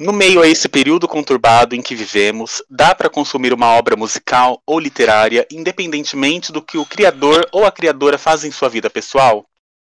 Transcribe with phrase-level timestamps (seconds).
[0.00, 4.62] No meio a esse período conturbado em que vivemos, dá para consumir uma obra musical
[4.64, 9.44] ou literária independentemente do que o criador ou a criadora faz em sua vida pessoal?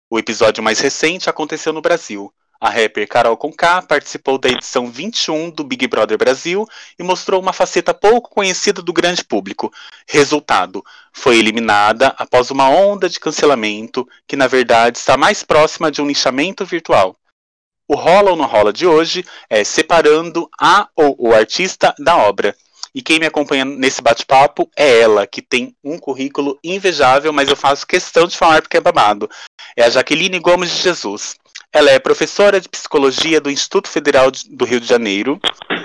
[0.09, 2.33] O episódio mais recente aconteceu no Brasil.
[2.61, 6.65] A rapper Carol Conká participou da edição 21 do Big Brother Brasil
[6.97, 9.69] e mostrou uma faceta pouco conhecida do grande público.
[10.07, 16.01] Resultado: foi eliminada após uma onda de cancelamento que, na verdade, está mais próxima de
[16.01, 17.17] um lixamento virtual.
[17.87, 22.55] O rola ou não rola de hoje é separando a ou o artista da obra.
[22.95, 27.55] E quem me acompanha nesse bate-papo é ela, que tem um currículo invejável, mas eu
[27.55, 29.29] faço questão de falar porque é babado.
[29.75, 31.35] É a Jaqueline Gomes de Jesus.
[31.73, 35.39] Ela é professora de psicologia do Instituto Federal do Rio de Janeiro.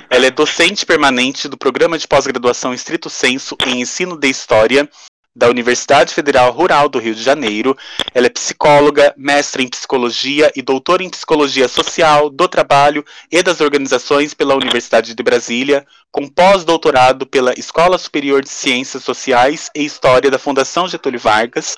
[0.09, 4.89] Ela é docente permanente do programa de pós-graduação Estrito Senso em Ensino de História
[5.35, 7.77] da Universidade Federal Rural do Rio de Janeiro.
[8.13, 13.61] Ela é psicóloga, mestre em psicologia e doutora em psicologia social, do trabalho e das
[13.61, 20.31] organizações pela Universidade de Brasília, com pós-doutorado pela Escola Superior de Ciências Sociais e História
[20.31, 21.77] da Fundação Getúlio Vargas.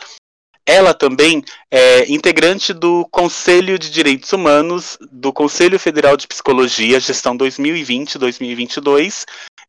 [0.65, 7.37] Ela também é integrante do Conselho de Direitos Humanos do Conselho Federal de Psicologia, gestão
[7.37, 9.25] 2020-2022,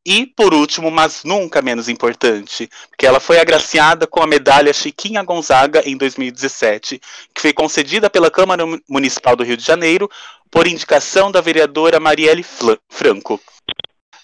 [0.06, 5.23] e, por último, mas nunca menos importante, que ela foi agraciada com a medalha Chiquinha
[5.23, 7.00] Gonzaga em 2017,
[7.34, 10.09] que foi concedida pela Câmara Municipal do Rio de Janeiro
[10.52, 12.46] por indicação da vereadora Marielle
[12.90, 13.40] Franco.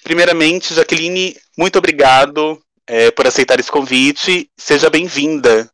[0.04, 4.50] Primeiramente, Jaqueline, muito obrigado é, por aceitar esse convite.
[4.58, 5.70] Seja bem-vinda.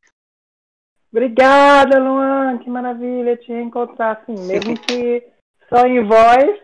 [1.11, 2.57] Obrigada, Luan.
[2.59, 5.23] Que maravilha te encontrar, assim, mesmo que
[5.69, 6.59] só em voz,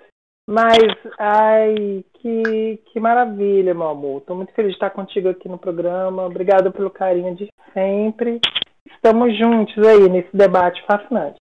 [0.47, 0.81] mas,
[1.19, 4.21] ai, que, que maravilha, meu amor.
[4.21, 6.25] Estou muito feliz de estar contigo aqui no programa.
[6.25, 8.39] Obrigada pelo carinho de sempre.
[8.93, 11.35] Estamos juntos aí nesse debate fascinante.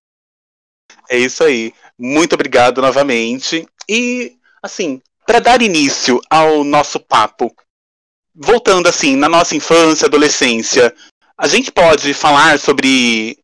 [1.10, 1.72] É isso aí.
[1.98, 3.66] Muito obrigado novamente.
[3.88, 7.54] E, assim, para dar início ao nosso papo,
[8.34, 10.94] voltando assim, na nossa infância, adolescência,
[11.36, 13.38] a gente pode falar sobre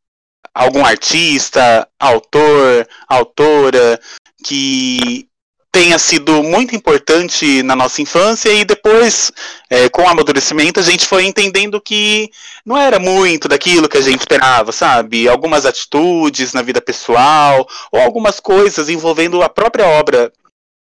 [0.54, 4.00] algum artista, autor, autora
[4.44, 5.28] que
[5.76, 9.30] tenha sido muito importante na nossa infância e depois,
[9.68, 12.30] é, com o amadurecimento, a gente foi entendendo que
[12.64, 15.28] não era muito daquilo que a gente esperava, sabe?
[15.28, 20.32] Algumas atitudes na vida pessoal ou algumas coisas envolvendo a própria obra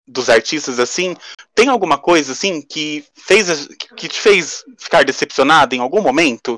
[0.07, 1.13] dos artistas assim,
[1.53, 3.67] tem alguma coisa assim que fez
[3.97, 6.57] que te fez ficar decepcionado em algum momento?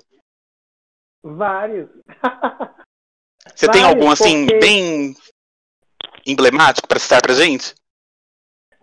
[1.24, 1.90] Vários.
[3.56, 4.60] Você Vários, tem algum assim porque...
[4.60, 5.16] bem
[6.24, 7.74] emblemático para citar pra gente?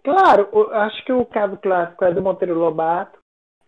[0.04, 3.18] Claro, acho que o caso clássico é do Monteiro Lobato.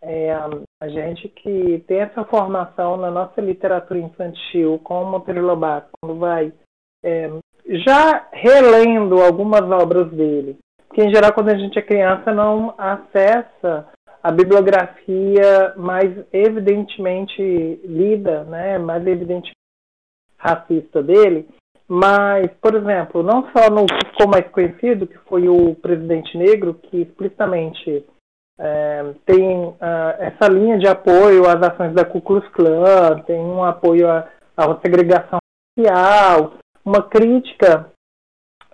[0.03, 0.33] É,
[0.81, 6.19] a gente que tem essa formação na nossa literatura infantil com o Monteiro Lobato, quando
[6.19, 6.53] vai
[7.03, 7.31] é,
[7.67, 10.59] já relendo algumas obras dele,
[10.93, 13.89] que em geral quando a gente é criança não acessa
[14.23, 17.41] a bibliografia mais evidentemente
[17.85, 19.57] lida, né, mais evidentemente
[20.37, 21.49] racista dele,
[21.89, 26.75] mas, por exemplo, não só no que ficou mais conhecido, que foi o Presidente Negro,
[26.75, 28.05] que explicitamente
[28.59, 29.77] é, tem uh,
[30.19, 34.81] essa linha de apoio às ações da Ku Klux Klan, tem um apoio à, à
[34.81, 35.39] segregação
[35.79, 36.55] social,
[36.85, 37.93] uma crítica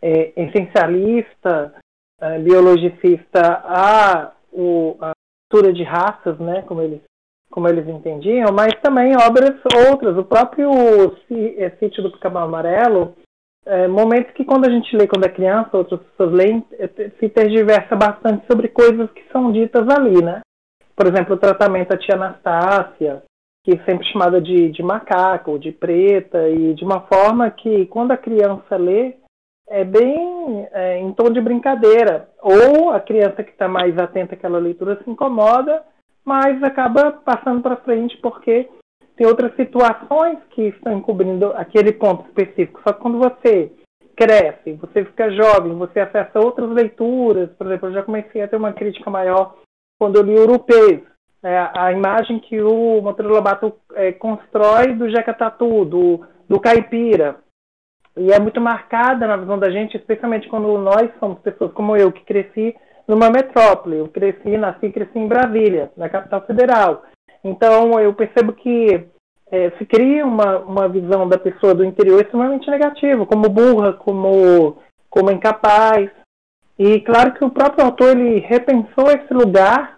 [0.00, 1.74] é, essencialista,
[2.20, 5.12] é, biologicista à, o, à
[5.50, 7.00] cultura de raças, né, como eles
[7.52, 9.54] como eles entendiam, mas também obras
[9.90, 10.16] outras.
[10.16, 10.70] O próprio
[11.30, 13.14] é, Sítio do Picabal Amarelo,
[13.66, 17.28] é, momentos que quando a gente lê quando é criança, outras pessoas leem, é, se
[17.28, 20.40] tergiversa bastante sobre coisas que são ditas ali, né?
[20.96, 23.22] Por exemplo, o tratamento à tia Anastácia,
[23.64, 28.12] que é sempre chamada de, de macaco, de preta, e de uma forma que quando
[28.12, 29.14] a criança lê,
[29.68, 32.28] é bem é, em tom de brincadeira.
[32.42, 35.84] Ou a criança que está mais atenta àquela leitura se incomoda,
[36.24, 38.68] mas acaba passando para frente porque
[39.16, 42.80] tem outras situações que estão encobrindo aquele ponto específico.
[42.86, 43.72] Só que quando você
[44.16, 48.56] cresce, você fica jovem, você acessa outras leituras, por exemplo, eu já comecei a ter
[48.56, 49.56] uma crítica maior
[49.98, 51.00] quando eu li Europeus,
[51.44, 57.36] é, a imagem que o Monteiro Lobato é, constrói do Jeca Tatu, do, do caipira,
[58.16, 62.12] e é muito marcada na visão da gente, especialmente quando nós somos pessoas como eu,
[62.12, 62.76] que cresci
[63.12, 63.98] numa metrópole.
[63.98, 67.02] Eu cresci, nasci e cresci em Brasília, na capital federal.
[67.44, 69.04] Então eu percebo que
[69.50, 74.78] é, se cria uma, uma visão da pessoa do interior extremamente negativa, como burra, como,
[75.10, 76.10] como incapaz.
[76.78, 79.96] E claro que o próprio autor ele repensou esse lugar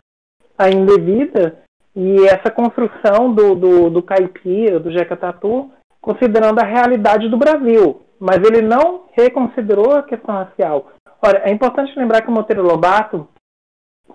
[0.58, 1.58] ainda em vida
[1.94, 5.70] e essa construção do, do, do caipira, do Jeca Tatu,
[6.00, 8.02] considerando a realidade do Brasil.
[8.18, 10.90] Mas ele não reconsiderou a questão racial.
[11.22, 13.28] Olha, é importante lembrar que o Monteiro Lobato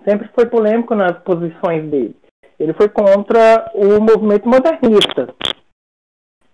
[0.04, 2.16] sempre foi polêmico nas posições dele.
[2.60, 5.34] Ele foi contra o movimento modernista.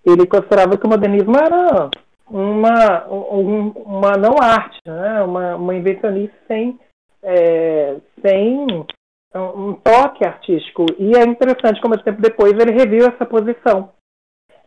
[0.06, 1.90] Ele considerava que o modernismo era
[2.30, 5.24] uma, um, uma não arte, né?
[5.24, 6.80] uma, uma invencionice sem,
[7.24, 8.86] é, sem
[9.34, 10.86] um toque artístico.
[11.00, 13.95] E é interessante como tempo depois ele reviu essa posição.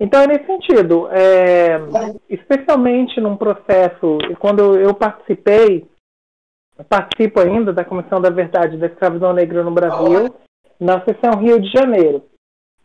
[0.01, 1.77] Então, é nesse sentido, é,
[2.29, 5.89] especialmente num processo, quando eu participei,
[6.89, 10.35] participo ainda da Comissão da Verdade da Escravidão Negra no Brasil,
[10.79, 12.23] na seção Rio de Janeiro.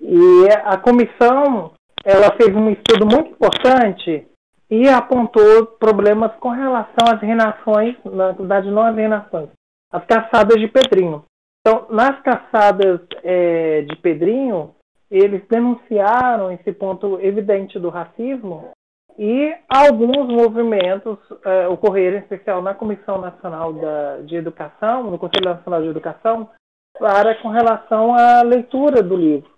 [0.02, 1.74] E a comissão,
[2.04, 4.28] ela fez um estudo muito importante
[4.70, 9.50] e apontou problemas com relação às reinações, na verdade não as reinações,
[9.92, 11.24] as caçadas de Pedrinho.
[11.62, 14.74] Então, nas caçadas é, de Pedrinho,
[15.14, 18.72] eles denunciaram esse ponto evidente do racismo
[19.18, 25.46] e alguns movimentos é, ocorreram, em especial na Comissão Nacional da, de Educação, no Conselho
[25.46, 26.50] Nacional de Educação,
[26.98, 29.52] para com relação à leitura do livro.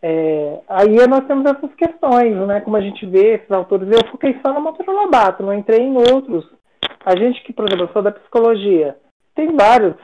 [0.00, 2.60] É, aí nós temos essas questões, né?
[2.60, 3.88] Como a gente vê esses autores.
[3.90, 6.48] Eu foquei só no Monteiro Lobato, não entrei em outros.
[7.04, 8.96] A gente que, por exemplo, eu sou da psicologia,
[9.34, 9.96] tem vários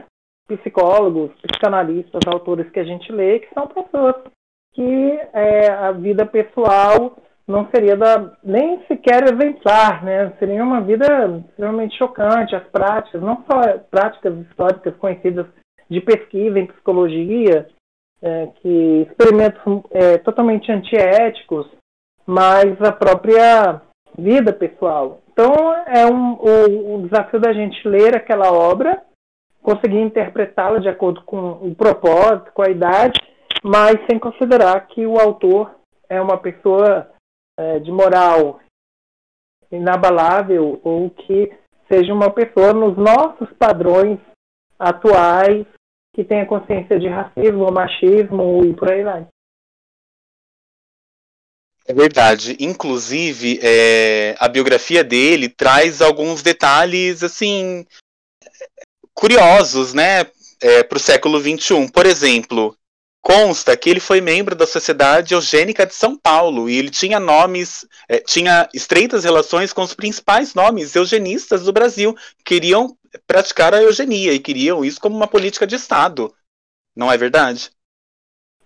[0.48, 4.16] psicólogos, psicanalistas, autores que a gente lê, que são pessoas
[4.76, 7.16] que é, a vida pessoal
[7.48, 10.32] não seria da, nem sequer exemplar, né?
[10.38, 11.06] Seria uma vida
[11.48, 12.54] extremamente chocante.
[12.54, 15.46] As práticas, não só práticas históricas conhecidas
[15.88, 17.66] de pesquisa em psicologia,
[18.20, 19.62] é, que experimentos
[19.92, 21.66] é, totalmente antiéticos,
[22.26, 23.80] mas a própria
[24.18, 25.22] vida pessoal.
[25.32, 25.54] Então
[25.86, 29.02] é um, o, o desafio da gente ler aquela obra,
[29.62, 33.18] conseguir interpretá-la de acordo com o propósito, com a idade
[33.62, 35.74] mas sem considerar que o autor
[36.08, 37.10] é uma pessoa
[37.58, 38.60] é, de moral
[39.70, 41.52] inabalável ou que
[41.90, 44.18] seja uma pessoa nos nossos padrões
[44.78, 45.66] atuais
[46.14, 49.26] que tenha consciência de racismo, machismo e por aí vai.
[51.86, 52.56] É verdade.
[52.58, 57.86] Inclusive, é, a biografia dele traz alguns detalhes assim
[59.14, 60.26] curiosos, né,
[60.60, 61.90] é, para o século XXI.
[61.90, 62.76] Por exemplo,
[63.26, 67.84] consta que ele foi membro da Sociedade Eugênica de São Paulo e ele tinha nomes,
[68.08, 72.96] é, tinha estreitas relações com os principais nomes eugenistas do Brasil, que queriam
[73.26, 76.32] praticar a eugenia e queriam isso como uma política de Estado.
[76.94, 77.72] Não é verdade?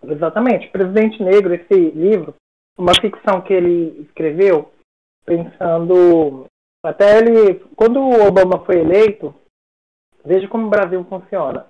[0.03, 0.69] Exatamente.
[0.69, 2.35] Presidente Negro, esse livro,
[2.77, 4.71] uma ficção que ele escreveu,
[5.25, 6.45] pensando.
[6.85, 7.65] Até ele.
[7.75, 9.35] Quando o Obama foi eleito,
[10.23, 11.67] veja como o Brasil funciona.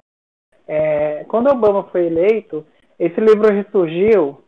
[0.67, 2.67] É, quando o Obama foi eleito,
[3.01, 4.45] esse livro ressurgiu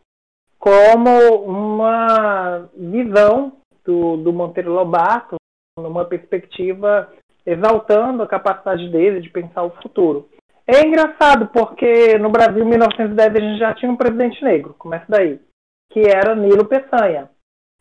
[0.59, 1.09] como
[1.43, 5.37] uma visão do, do Monteiro Lobato,
[5.77, 7.11] numa perspectiva
[7.43, 10.29] exaltando a capacidade dele de pensar o futuro.
[10.67, 15.05] É engraçado porque no Brasil, em 1910, a gente já tinha um presidente negro, começa
[15.09, 15.39] daí,
[15.91, 17.29] que era Nilo Peçanha,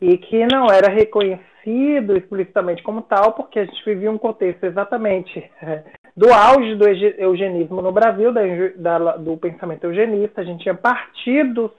[0.00, 5.38] e que não era reconhecido explicitamente como tal, porque a gente vivia um contexto exatamente
[6.16, 8.42] do auge do eugenismo no Brasil, da,
[8.76, 10.40] da, do pensamento eugenista.
[10.40, 11.70] A gente tinha partidos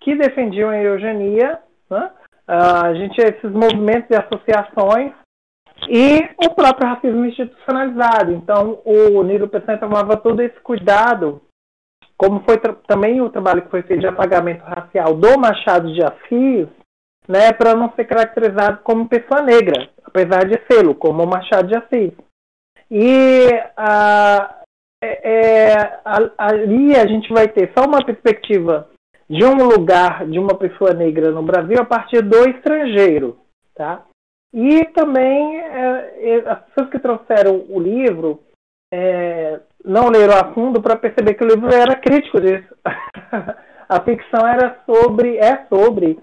[0.00, 1.58] que defendiam a eugenia,
[1.90, 2.10] né?
[2.46, 5.12] a gente tinha esses movimentos e associações
[5.88, 8.32] e o próprio racismo institucionalizado.
[8.32, 11.42] Então, o Nilo Peçanha tomava todo esse cuidado,
[12.16, 16.68] como foi também o trabalho que foi feito de apagamento racial do Machado de Assis,
[17.28, 22.12] né, para não ser caracterizado como pessoa negra, apesar de sê-lo, como Machado de Assis.
[22.90, 24.60] E a,
[25.02, 26.00] é, é,
[26.38, 28.88] ali a gente vai ter só uma perspectiva
[29.28, 33.38] de um lugar de uma pessoa negra no Brasil a partir do estrangeiro,
[33.74, 34.04] tá?
[34.54, 38.40] E também é, as pessoas que trouxeram o livro
[38.92, 42.74] é, não leram a fundo para perceber que o livro era crítico disso.
[43.88, 46.18] a ficção era sobre, é sobre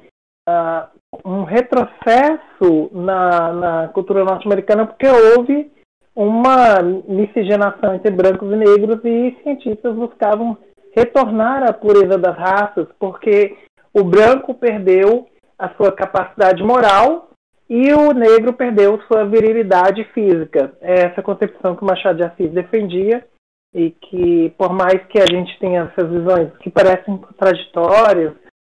[0.50, 0.88] uh,
[1.26, 5.72] um retrocesso na, na cultura norte-americana porque houve
[6.16, 10.58] uma miscigenação entre brancos e negros e cientistas buscavam
[10.96, 13.58] retornar à pureza das raças, porque
[13.94, 15.28] o branco perdeu
[15.58, 17.30] a sua capacidade moral
[17.70, 20.74] e o negro perdeu sua virilidade física.
[20.82, 23.26] É essa concepção que o Machado de Assis defendia
[23.74, 28.34] e que, por mais que a gente tenha essas visões que parecem contraditórias,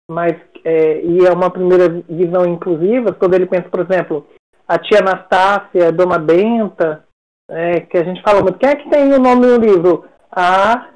[0.10, 4.25] mas é, e é uma primeira visão inclusiva, quando ele pensa, por exemplo,
[4.68, 7.04] a tia Anastácia, a Dona Benta,
[7.50, 8.58] é, que a gente fala muito.
[8.58, 10.06] Quem é que tem o nome no livro?
[10.32, 10.90] A,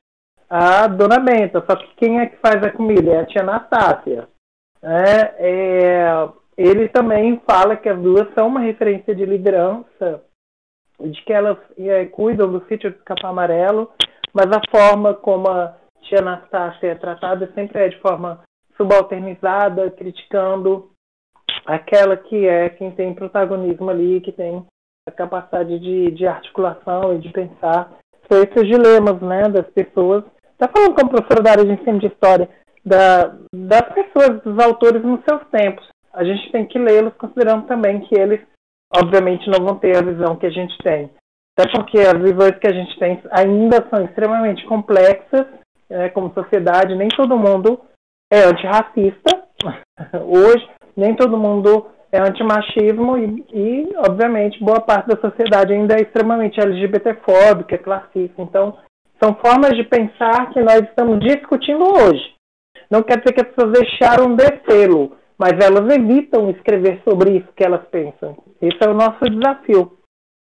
[0.49, 1.63] a Dona Benta.
[1.69, 3.11] Só que quem é que faz a comida?
[3.11, 4.27] É a tia Anastácia.
[4.81, 10.23] É, é, ele também fala que as duas são uma referência de liderança
[10.99, 13.89] de que elas é, cuidam do sítio do Capão Amarelo,
[14.33, 18.41] mas a forma como a tia Anastácia é tratada sempre é de forma
[18.75, 20.91] subalternizada, criticando
[21.65, 24.65] aquela que é quem tem protagonismo ali, que tem
[25.09, 27.91] a capacidade de, de articulação e de pensar.
[28.31, 30.23] São esses dilemas né, das pessoas.
[30.51, 32.49] Está falando como professora da área de ensino de história,
[32.85, 35.87] da, das pessoas, dos autores nos seus tempos.
[36.13, 38.41] A gente tem que lê-los considerando também que eles
[38.95, 41.09] obviamente não vão ter a visão que a gente tem.
[41.57, 45.45] Até porque as visões que a gente tem ainda são extremamente complexas,
[45.89, 47.79] né, como sociedade, nem todo mundo
[48.31, 49.43] é antirracista
[50.25, 56.01] hoje, nem todo mundo é antimachismo e, e, obviamente, boa parte da sociedade ainda é
[56.01, 58.41] extremamente LGBTfóbica, classista.
[58.41, 58.77] Então,
[59.21, 62.33] são formas de pensar que nós estamos discutindo hoje.
[62.89, 67.47] Não quer dizer que as pessoas deixaram de tê-lo, mas elas evitam escrever sobre isso
[67.55, 68.35] que elas pensam.
[68.61, 69.91] Esse é o nosso desafio.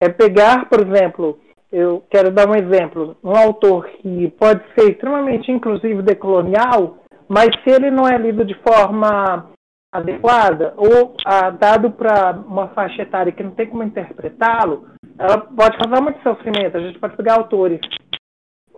[0.02, 1.40] É pegar, por exemplo,
[1.72, 6.98] eu quero dar um exemplo, um autor que pode ser extremamente inclusivo decolonial,
[7.28, 9.50] mas se ele não é lido de forma
[9.92, 15.78] adequada ou ah, dado para uma faixa etária que não tem como interpretá-lo, ela pode
[15.78, 16.78] causar muito sofrimento.
[16.78, 17.80] A gente pode pegar autores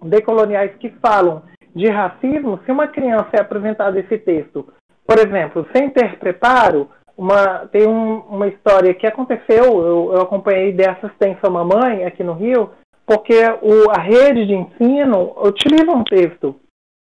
[0.02, 1.44] decoloniais que falam
[1.76, 4.74] de racismo, se uma criança é apresentada esse texto
[5.10, 6.88] por exemplo, sem ter preparo,
[7.18, 12.34] uma, tem um, uma história que aconteceu, eu, eu acompanhei dessa assistência mamãe aqui no
[12.34, 12.70] Rio,
[13.08, 16.56] porque o, a rede de ensino utiliza um texto,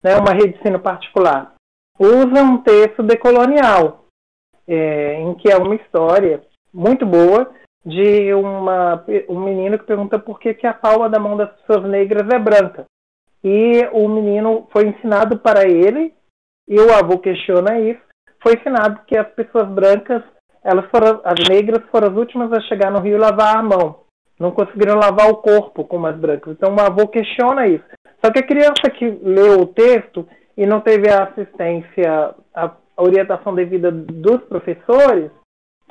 [0.03, 1.52] né, uma rede de ensino particular,
[1.99, 4.05] usa um texto decolonial,
[4.67, 6.41] é, em que é uma história
[6.73, 7.51] muito boa
[7.85, 11.89] de uma, um menino que pergunta por que, que a palma da mão das pessoas
[11.89, 12.85] negras é branca.
[13.43, 16.13] E o menino foi ensinado para ele
[16.67, 18.01] e o avô questiona isso,
[18.41, 20.23] foi ensinado que as pessoas brancas,
[20.63, 24.03] elas foram, as negras foram as últimas a chegar no rio lavar a mão.
[24.39, 26.53] Não conseguiram lavar o corpo como as brancas.
[26.53, 27.83] Então o avô questiona isso.
[28.23, 33.55] Só que a criança que leu o texto e não teve a assistência, a, orientação
[33.55, 35.31] devida dos professores,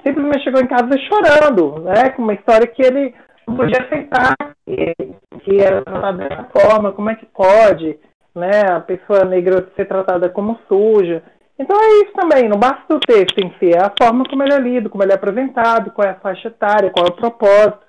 [0.07, 2.11] simplesmente chegou em casa chorando, né?
[2.11, 3.14] Com uma história que ele
[3.47, 4.95] não podia aceitar, que,
[5.40, 7.99] que era tratado dessa forma, como é que pode?
[8.35, 11.23] né, a pessoa negra ser tratada como suja.
[11.59, 14.54] Então é isso também, não basta o texto em si, é a forma como ele
[14.54, 17.81] é lido, como ele é apresentado, qual é a faixa etária, qual é o propósito.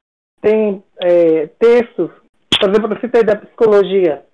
[0.42, 2.12] Tem é, textos,
[2.60, 4.26] por exemplo, eu citei da psicologia,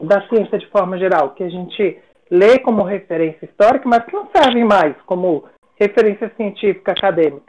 [0.00, 1.98] da ciência de forma geral, que a gente
[2.30, 5.44] lê como referência histórica, mas que não servem mais como
[5.78, 7.44] referência científica acadêmica.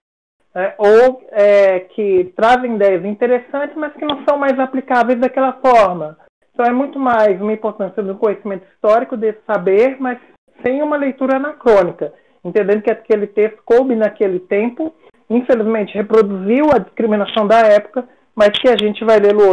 [0.54, 0.74] Né?
[0.78, 6.18] Ou é, que trazem ideias interessantes, mas que não são mais aplicáveis daquela forma.
[6.54, 10.18] Então é muito mais uma importância do conhecimento histórico, desse saber, mas
[10.66, 12.12] sem uma leitura anacrônica,
[12.44, 14.94] entendendo que aquele texto coube naquele tempo,
[15.30, 19.44] infelizmente reproduziu a discriminação da época, mas que a gente vai lê-lo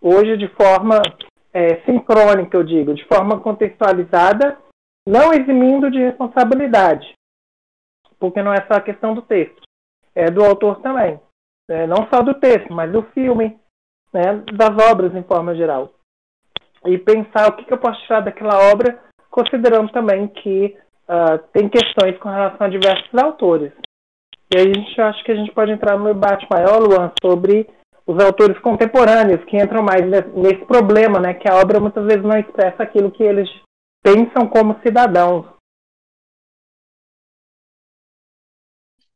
[0.00, 1.02] hoje de forma
[1.56, 4.58] é, sincrônica, eu digo, de forma contextualizada,
[5.08, 7.14] não eximindo de responsabilidade,
[8.18, 9.62] porque não é só a questão do texto,
[10.14, 11.18] é do autor também,
[11.70, 13.58] é, não só do texto, mas do filme,
[14.12, 15.94] né, das obras em forma geral.
[16.84, 20.76] E pensar o que, que eu posso tirar daquela obra, considerando também que
[21.08, 23.72] uh, tem questões com relação a diversos autores.
[24.54, 27.66] E aí a gente acha que a gente pode entrar no debate maior, Luan, sobre
[28.06, 32.38] os autores contemporâneos que entram mais nesse problema, né, que a obra muitas vezes não
[32.38, 33.48] expressa aquilo que eles
[34.02, 35.46] pensam como cidadãos.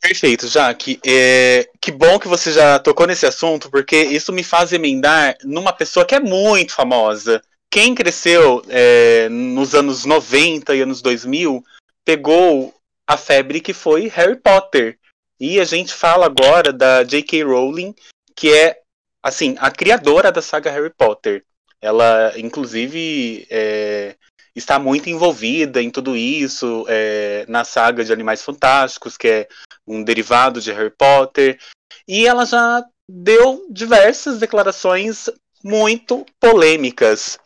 [0.01, 0.99] Perfeito, Jaque.
[1.07, 5.73] É, que bom que você já tocou nesse assunto, porque isso me faz emendar numa
[5.73, 11.63] pessoa que é muito famosa, quem cresceu é, nos anos 90 e anos 2000
[12.05, 12.75] pegou
[13.07, 14.99] a febre que foi Harry Potter.
[15.39, 17.45] E a gente fala agora da J.K.
[17.45, 17.95] Rowling,
[18.41, 18.81] que é
[19.23, 21.45] assim a criadora da saga Harry Potter.
[21.79, 24.17] Ela, inclusive, é,
[24.57, 29.49] está muito envolvida em tudo isso, é, na saga de Animais Fantásticos, que é
[29.87, 31.61] um derivado de Harry Potter.
[32.09, 35.29] E ela já deu diversas declarações
[35.63, 37.39] muito polêmicas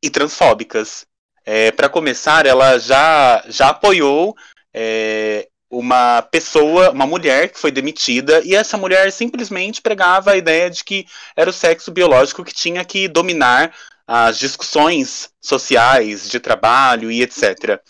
[0.00, 1.04] e transfóbicas.
[1.44, 4.36] É, Para começar, ela já, já apoiou
[4.72, 10.68] é, uma pessoa, uma mulher que foi demitida, e essa mulher simplesmente pregava a ideia
[10.68, 13.72] de que era o sexo biológico que tinha que dominar
[14.06, 17.80] as discussões sociais, de trabalho e etc.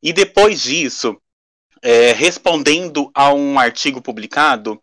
[0.00, 1.20] E depois disso,
[1.82, 4.80] é, respondendo a um artigo publicado,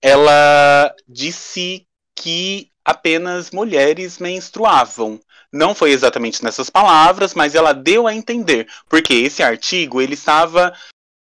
[0.00, 5.20] ela disse que apenas mulheres menstruavam.
[5.52, 10.72] Não foi exatamente nessas palavras, mas ela deu a entender, porque esse artigo ele estava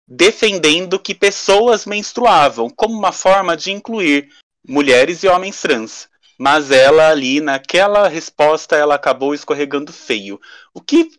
[0.09, 4.31] defendendo que pessoas menstruavam como uma forma de incluir
[4.67, 6.09] mulheres e homens trans.
[6.39, 10.41] Mas ela ali, naquela resposta, ela acabou escorregando feio.
[10.73, 11.11] O que,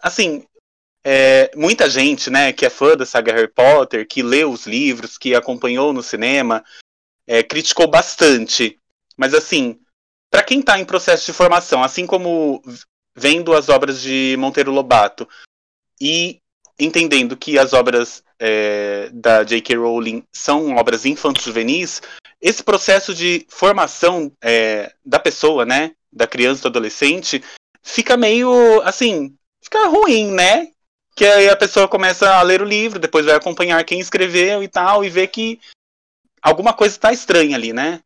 [0.00, 0.44] assim,
[1.04, 5.16] é, muita gente, né, que é fã da saga Harry Potter, que leu os livros,
[5.16, 6.64] que acompanhou no cinema,
[7.26, 8.78] é, criticou bastante.
[9.16, 9.78] Mas assim,
[10.30, 12.60] para quem está em processo de formação, assim como
[13.16, 15.28] vendo as obras de Monteiro Lobato
[16.00, 16.42] e
[16.78, 19.76] entendendo que as obras é, da J.K.
[19.76, 22.02] Rowling são obras infanto-juvenis,
[22.40, 27.42] esse processo de formação é, da pessoa, né, da criança, do adolescente,
[27.82, 30.70] fica meio assim, fica ruim, né?
[31.16, 34.68] Que aí a pessoa começa a ler o livro, depois vai acompanhar quem escreveu e
[34.68, 35.60] tal, e vê que
[36.42, 38.00] alguma coisa está estranha ali, né?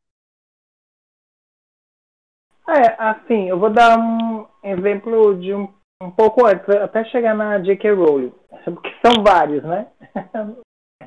[2.69, 7.59] É, assim, eu vou dar um exemplo de um, um pouco antes, até chegar na
[7.59, 7.93] J.K.
[7.93, 8.33] Rowling,
[8.65, 9.89] porque são vários, né?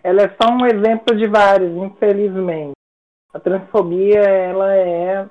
[0.04, 2.74] ela é só um exemplo de vários, infelizmente.
[3.34, 5.26] A transfobia, ela é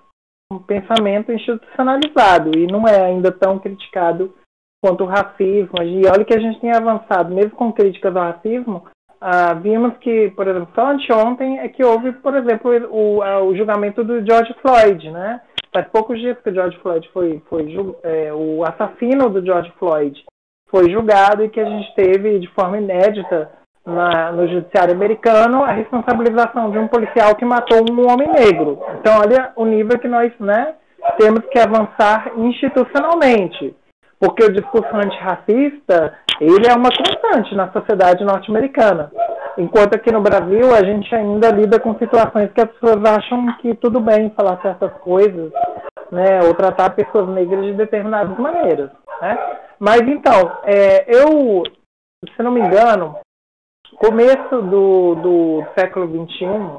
[0.50, 4.34] um pensamento institucionalizado e não é ainda tão criticado
[4.82, 5.82] quanto o racismo.
[5.82, 8.86] E olha que a gente tem avançado, mesmo com críticas ao racismo,
[9.20, 14.02] ah, vimos que, por exemplo, só anteontem é que houve, por exemplo, o, o julgamento
[14.02, 15.42] do George Floyd, né?
[15.72, 20.24] Faz poucos dias que o George Floyd foi, foi é, o assassino do George Floyd
[20.68, 23.50] foi julgado e que a gente teve de forma inédita
[23.84, 28.80] na, no judiciário americano a responsabilização de um policial que matou um homem negro.
[29.00, 30.74] Então, olha o nível que nós né,
[31.18, 33.74] temos que avançar institucionalmente,
[34.18, 39.10] porque o discurso antirracista ele é uma constante na sociedade norte-americana.
[39.58, 43.74] Enquanto aqui no Brasil a gente ainda lida com situações que as pessoas acham que
[43.74, 45.52] tudo bem falar certas coisas,
[46.10, 48.90] né, ou tratar pessoas negras de determinadas maneiras,
[49.20, 49.38] né?
[49.78, 51.62] Mas então, é, eu,
[52.36, 53.16] se não me engano,
[53.96, 56.76] começo do, do século XXI,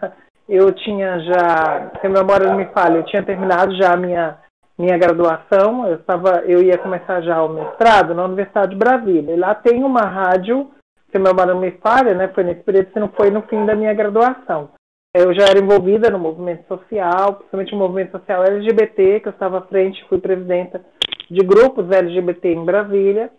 [0.48, 4.38] eu tinha já, se a memória não me falha, eu tinha terminado já a minha
[4.76, 9.32] minha graduação, eu estava, eu ia começar já o mestrado na Universidade de Brasília.
[9.32, 10.68] E lá tem uma rádio
[11.14, 13.76] se meu barulho me falha, né, foi nesse período, se não foi no fim da
[13.76, 14.70] minha graduação.
[15.14, 19.58] Eu já era envolvida no movimento social, principalmente no movimento social LGBT, que eu estava
[19.58, 20.84] à frente, fui presidenta
[21.30, 23.30] de grupos LGBT em Brasília.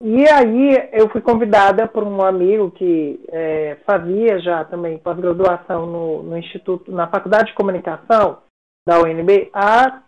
[0.00, 6.22] E aí eu fui convidada por um amigo que é, fazia já também pós-graduação no,
[6.22, 8.38] no Instituto, na Faculdade de Comunicação
[8.86, 10.02] da UNB, a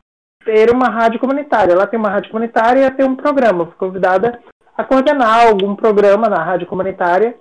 [0.44, 1.72] ter uma rádio comunitária.
[1.72, 3.62] Ela tem uma rádio comunitária e ter um programa.
[3.62, 4.40] Eu fui convidada
[4.76, 7.34] a coordenar algum programa na rádio comunitária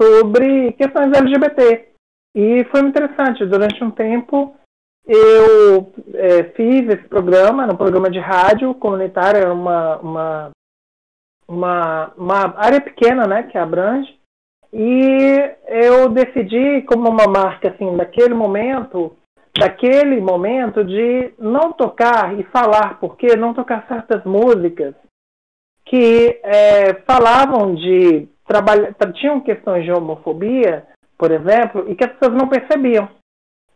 [0.00, 1.88] sobre questões LGBT.
[2.34, 3.44] E foi interessante.
[3.46, 4.54] Durante um tempo,
[5.06, 10.50] eu é, fiz esse programa, no programa de rádio comunitária, uma, uma,
[11.48, 14.16] uma, uma área pequena, né, que abrange.
[14.70, 19.16] E eu decidi, como uma marca, assim, daquele momento,
[19.58, 24.94] daquele momento de não tocar e falar, porque não tocar certas músicas
[25.88, 32.36] que é, falavam de trabalhar, tinham questões de homofobia, por exemplo, e que as pessoas
[32.36, 33.08] não percebiam.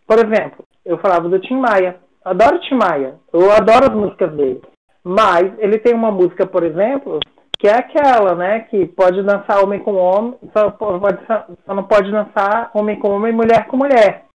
[0.06, 1.96] Por exemplo, eu falava do Tim Maia.
[2.24, 3.14] Adoro Tim Maia.
[3.32, 4.62] Eu adoro as músicas dele.
[5.02, 7.18] Mas ele tem uma música, por exemplo,
[7.58, 12.10] que é aquela, né, que pode dançar homem com homem, só, pode, só não pode
[12.10, 14.26] dançar homem com homem, mulher com mulher.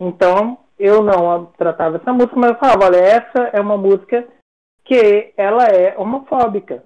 [0.00, 4.26] Então, eu não tratava essa música, mas eu falava, olha, essa é uma música
[4.84, 6.84] que ela é homofóbica.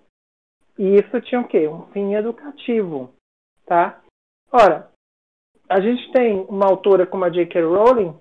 [0.79, 1.67] E isso tinha o quê?
[1.67, 3.13] Um fim educativo,
[3.67, 4.01] tá?
[4.53, 4.89] Ora,
[5.69, 7.61] a gente tem uma autora como a J.K.
[7.63, 8.15] Rowling,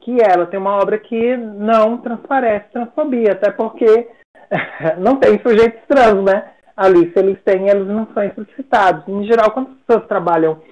[0.00, 4.10] que ela tem uma obra que não transparece transfobia, até porque
[4.98, 6.54] não tem sujeitos trans, né?
[6.76, 9.06] Ali, se eles têm, eles não são explicitados.
[9.08, 10.62] Em geral, quando as pessoas trabalham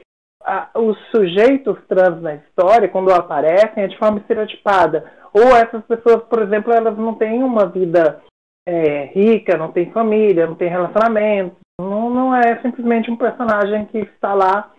[0.74, 5.04] os sujeitos trans na história, quando aparecem, é de forma estereotipada.
[5.32, 8.22] Ou essas pessoas, por exemplo, elas não têm uma vida
[8.66, 11.56] é, rica, não tem família, não tem relacionamento.
[11.80, 14.72] Não, não é simplesmente um personagem que está lá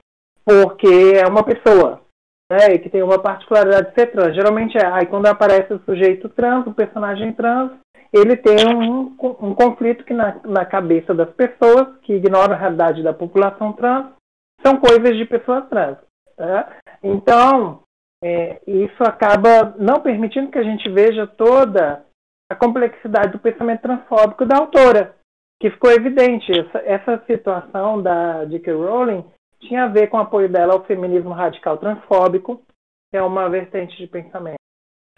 [0.46, 2.02] porque é uma pessoa.
[2.50, 4.34] Né, e que tem uma particularidade de ser trans.
[4.34, 7.72] Geralmente é, aí quando aparece o sujeito trans, o personagem trans,
[8.14, 13.04] ele tem um, um conflito que na, na cabeça das pessoas, que ignoram a realidade
[13.04, 14.06] da população trans,
[14.62, 15.98] são coisas de pessoas trans.
[16.36, 16.78] Tá?
[17.04, 17.84] Então,
[18.24, 22.06] é, isso acaba não permitindo que a gente veja toda
[22.50, 25.16] a complexidade do pensamento transfóbico da autora,
[25.60, 26.52] que ficou evidente.
[26.52, 28.72] Essa, essa situação da J.K.
[28.74, 29.26] Rowling
[29.62, 32.62] tinha a ver com o apoio dela ao feminismo radical transfóbico,
[33.12, 34.58] que é uma vertente de pensamento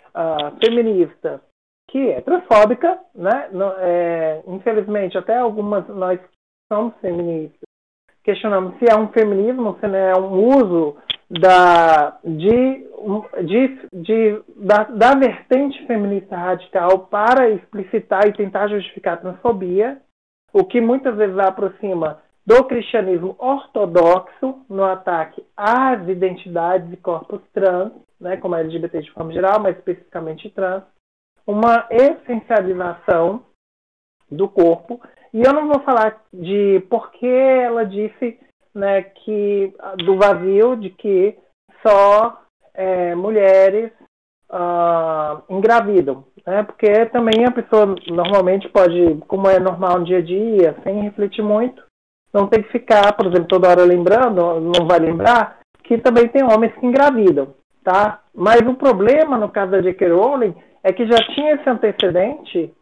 [0.10, 1.41] uh, feminista
[1.89, 3.49] que é transfóbica, né?
[3.80, 6.19] é, infelizmente, até algumas nós
[6.71, 7.68] somos feministas
[8.23, 10.97] questionamos se é um feminismo, se é um uso
[11.29, 12.88] da, de,
[13.43, 20.01] de, de, da, da vertente feminista radical para explicitar e tentar justificar a transfobia,
[20.51, 27.91] o que muitas vezes aproxima do cristianismo ortodoxo no ataque às identidades e corpos trans,
[28.19, 30.84] né, como a LGBT de forma geral, mas especificamente trans,
[31.45, 33.43] uma essencialização
[34.32, 34.99] do corpo.
[35.33, 38.39] E eu não vou falar de por que ela disse
[38.73, 39.73] né, que
[40.05, 41.37] do vazio de que
[41.85, 42.41] só
[42.73, 43.91] é, mulheres
[44.49, 46.63] uh, engravidam, né?
[46.63, 51.43] Porque também a pessoa normalmente pode, como é normal no dia a dia, sem refletir
[51.43, 51.83] muito,
[52.33, 56.43] não tem que ficar, por exemplo, toda hora lembrando, não vai lembrar que também tem
[56.43, 58.21] homens que engravidam, tá?
[58.33, 60.09] Mas o problema no caso da J.K.
[60.09, 62.73] Rowling é que já tinha esse antecedente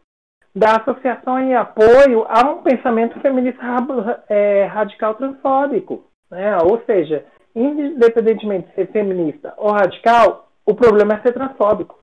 [0.54, 3.62] da associação em apoio a um pensamento feminista
[4.28, 6.04] é, radical transfóbico.
[6.30, 6.56] Né?
[6.58, 11.98] Ou seja, independentemente de ser feminista ou radical, o problema é ser transfóbico.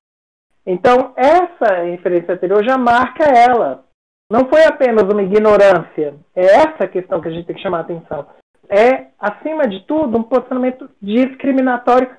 [0.65, 3.83] Então, essa referência anterior já marca ela.
[4.31, 7.81] Não foi apenas uma ignorância, é essa questão que a gente tem que chamar a
[7.81, 8.25] atenção.
[8.67, 12.09] É, acima de tudo, um posicionamento discriminatório,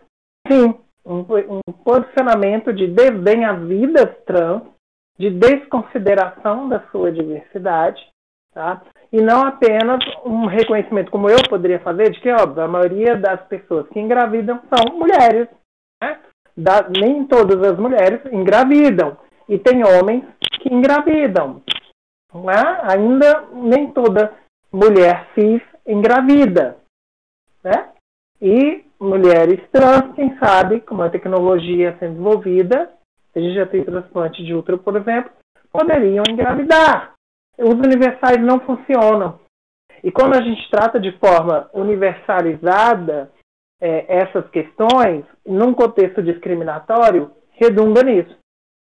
[0.46, 0.74] sim.
[1.04, 4.62] Um, um posicionamento de desdém às vidas trans,
[5.18, 8.00] de desconsideração da sua diversidade,
[8.52, 8.82] tá?
[9.12, 13.40] e não apenas um reconhecimento, como eu poderia fazer, de que, óbvio, a maioria das
[13.46, 15.48] pessoas que engravidam são mulheres.
[16.02, 16.18] Né?
[16.56, 19.16] Da, nem todas as mulheres engravidam.
[19.48, 20.24] E tem homens
[20.60, 21.62] que engravidam.
[22.34, 22.80] Né?
[22.82, 24.34] Ainda nem toda
[24.72, 26.76] mulher cis engravida.
[27.62, 27.90] Né?
[28.40, 32.90] E mulheres trans, quem sabe, com a tecnologia sendo desenvolvida,
[33.36, 35.30] a gente já tem transplante de útero, por exemplo,
[35.70, 37.12] poderiam engravidar.
[37.58, 39.38] Os universais não funcionam.
[40.02, 43.30] E quando a gente trata de forma universalizada
[43.80, 48.36] é, essas questões, num contexto discriminatório, redunda nisso.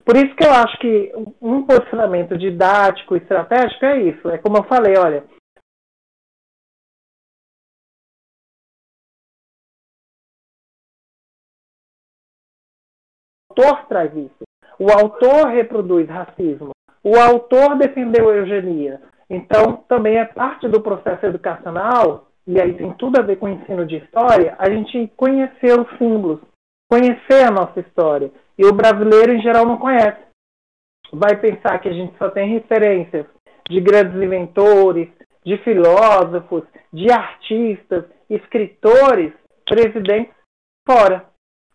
[0.06, 1.12] Por isso que eu acho que
[1.42, 4.30] um posicionamento didático, estratégico é isso.
[4.30, 5.24] É como eu falei, olha,
[13.54, 14.44] autor traz isso.
[14.80, 16.72] O autor reproduz racismo.
[17.04, 19.02] O autor defendeu a eugenia.
[19.30, 23.50] Então, também é parte do processo educacional, e aí tem tudo a ver com o
[23.50, 26.40] ensino de história, a gente conhecer os símbolos,
[26.90, 28.32] conhecer a nossa história.
[28.58, 30.22] E o brasileiro, em geral, não conhece.
[31.12, 33.26] Vai pensar que a gente só tem referências
[33.70, 35.10] de grandes inventores,
[35.46, 39.34] de filósofos, de artistas, escritores,
[39.66, 40.34] presidentes
[40.88, 41.33] fora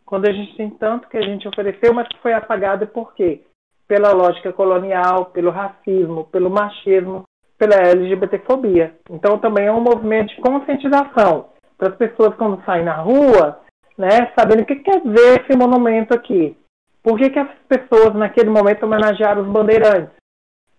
[0.09, 3.43] quando a gente tem tanto que a gente ofereceu, mas que foi apagado por quê?
[3.87, 7.25] Pela lógica colonial, pelo racismo, pelo machismo,
[7.59, 8.95] pela LGBTfobia.
[9.11, 13.61] Então também é um movimento de conscientização para as pessoas quando saem na rua,
[13.99, 16.57] né, sabendo o que quer dizer esse monumento aqui.
[17.03, 20.15] Por que, que as pessoas naquele momento homenagearam os bandeirantes,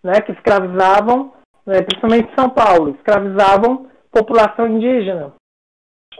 [0.04, 1.34] né, que escravizavam,
[1.68, 5.34] né, principalmente São Paulo, escravizavam população indígena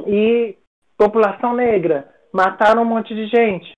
[0.06, 0.56] e
[0.96, 3.72] população negra mataram um monte de gente.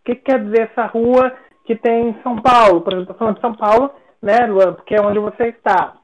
[0.00, 2.82] O que, que quer dizer essa rua que tem em São Paulo?
[2.82, 3.90] Por exemplo, estou falando de São Paulo,
[4.22, 5.96] né, Luan, porque é onde você está.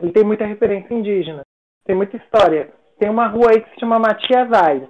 [0.00, 1.42] E tem muita referência indígena,
[1.84, 2.72] tem muita história.
[2.98, 4.88] Tem uma rua aí que se chama Matias Aires.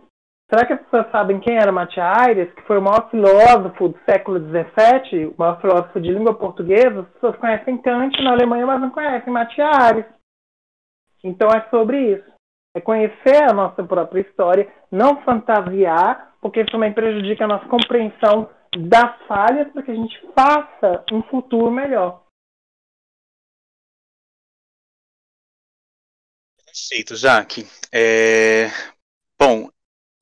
[0.50, 3.98] Será que as pessoas sabem quem era Matias Aires, que foi o maior filósofo do
[4.04, 7.00] século XVII, o maior filósofo de língua portuguesa?
[7.00, 10.04] As pessoas conhecem Kant na Alemanha, mas não conhecem Matias Aires.
[11.24, 12.33] Então é sobre isso
[12.74, 18.50] é conhecer a nossa própria história, não fantasiar, porque isso também prejudica a nossa compreensão
[18.76, 22.24] das falhas para que a gente faça um futuro melhor.
[26.66, 27.64] Perfeito, Jaque.
[27.92, 28.66] É...
[29.38, 29.70] Bom,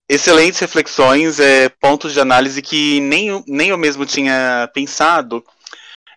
[0.09, 5.43] excelentes reflexões, é, pontos de análise que nem, nem eu mesmo tinha pensado.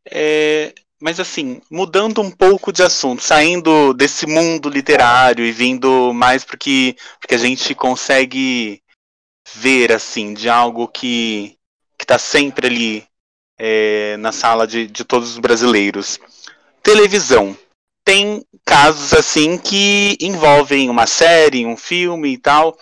[0.06, 0.74] É,
[1.06, 6.58] mas assim, mudando um pouco de assunto, saindo desse mundo literário e vindo mais para
[6.58, 8.82] que, porque a gente consegue
[9.54, 11.60] ver assim de algo que
[12.02, 13.08] está sempre ali
[13.56, 16.20] é, na sala de, de todos os brasileiros.
[16.82, 17.56] Televisão.
[18.04, 22.76] Tem casos assim que envolvem uma série, um filme e tal.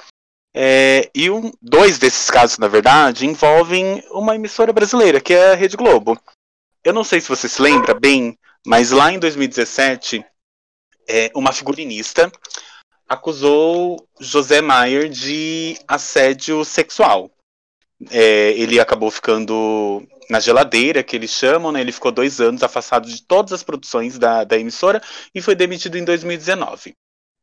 [0.55, 5.55] É, e um, dois desses casos, na verdade, envolvem uma emissora brasileira, que é a
[5.55, 6.17] Rede Globo.
[6.83, 10.25] Eu não sei se você se lembra bem, mas lá em 2017,
[11.07, 12.31] é, uma figurinista
[13.07, 17.31] acusou José Maier de assédio sexual.
[18.09, 21.79] É, ele acabou ficando na geladeira, que eles chamam, né?
[21.79, 25.01] Ele ficou dois anos afastado de todas as produções da, da emissora
[25.33, 26.95] e foi demitido em 2019.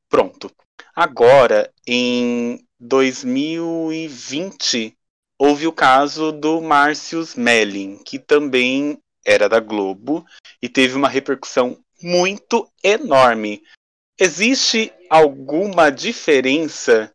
[0.08, 0.50] Pronto.
[0.94, 4.94] Agora, em 2020
[5.38, 10.24] houve o caso do Március Melling, que também era da Globo
[10.62, 13.62] e teve uma repercussão muito enorme.
[14.18, 17.12] Existe alguma diferença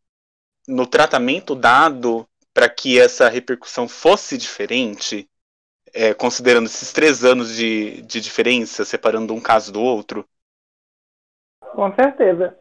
[0.68, 5.30] no tratamento dado para que essa repercussão fosse diferente,
[5.94, 10.28] é, considerando esses três anos de, de diferença, separando um caso do outro?
[11.74, 12.58] Com certeza.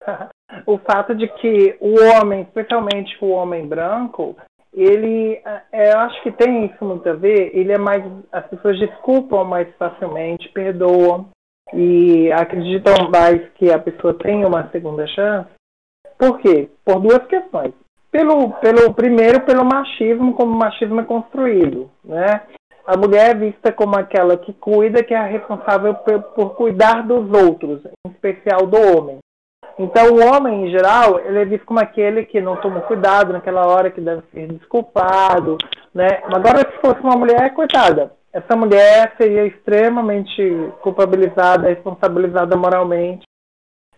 [0.66, 4.36] o fato de que o homem, especialmente o homem branco,
[4.82, 5.40] ele,
[5.72, 7.50] é, eu acho que tem isso muito a ver.
[7.54, 11.28] Ele é mais, as pessoas desculpam mais facilmente, perdoam
[11.72, 15.50] e acreditam mais que a pessoa tem uma segunda chance.
[16.16, 16.68] Por quê?
[16.84, 17.72] Por duas questões.
[18.10, 22.42] Pelo, pelo primeiro, pelo machismo, como o machismo é construído, né?
[22.86, 27.06] A mulher é vista como aquela que cuida, que é a responsável por, por cuidar
[27.06, 29.18] dos outros, em especial do homem.
[29.78, 33.66] Então, o homem, em geral, ele é visto como aquele que não toma cuidado naquela
[33.66, 35.56] hora, que deve ser desculpado,
[35.94, 36.20] né?
[36.24, 40.42] Agora, se fosse uma mulher, coitada, essa mulher seria extremamente
[40.82, 43.22] culpabilizada, responsabilizada moralmente,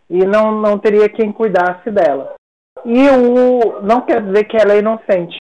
[0.09, 2.35] e não, não teria quem cuidasse dela.
[2.85, 5.37] E o, não quer dizer que ela é inocente.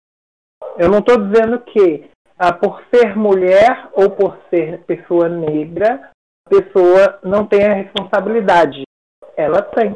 [0.78, 6.10] Eu não estou dizendo que, ah, por ser mulher ou por ser pessoa negra,
[6.46, 8.84] a pessoa não tem a responsabilidade.
[9.38, 9.96] Ela tem.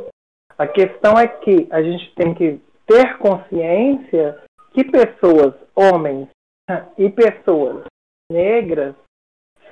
[0.59, 4.37] A questão é que a gente tem que ter consciência
[4.73, 6.27] que pessoas, homens
[6.97, 7.85] e pessoas
[8.29, 8.93] negras,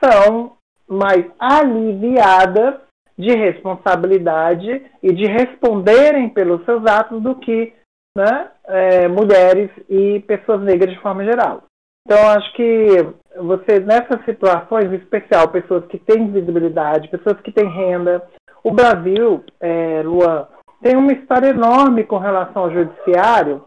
[0.01, 0.53] são
[0.87, 2.75] mais aliviadas
[3.17, 7.73] de responsabilidade e de responderem pelos seus atos do que
[8.17, 11.63] né, é, mulheres e pessoas negras de forma geral.
[12.05, 12.87] Então, acho que
[13.35, 18.25] você, nessas situações, em especial, pessoas que têm visibilidade, pessoas que têm renda,
[18.63, 20.47] o Brasil, é, Luan,
[20.81, 23.63] tem uma história enorme com relação ao judiciário,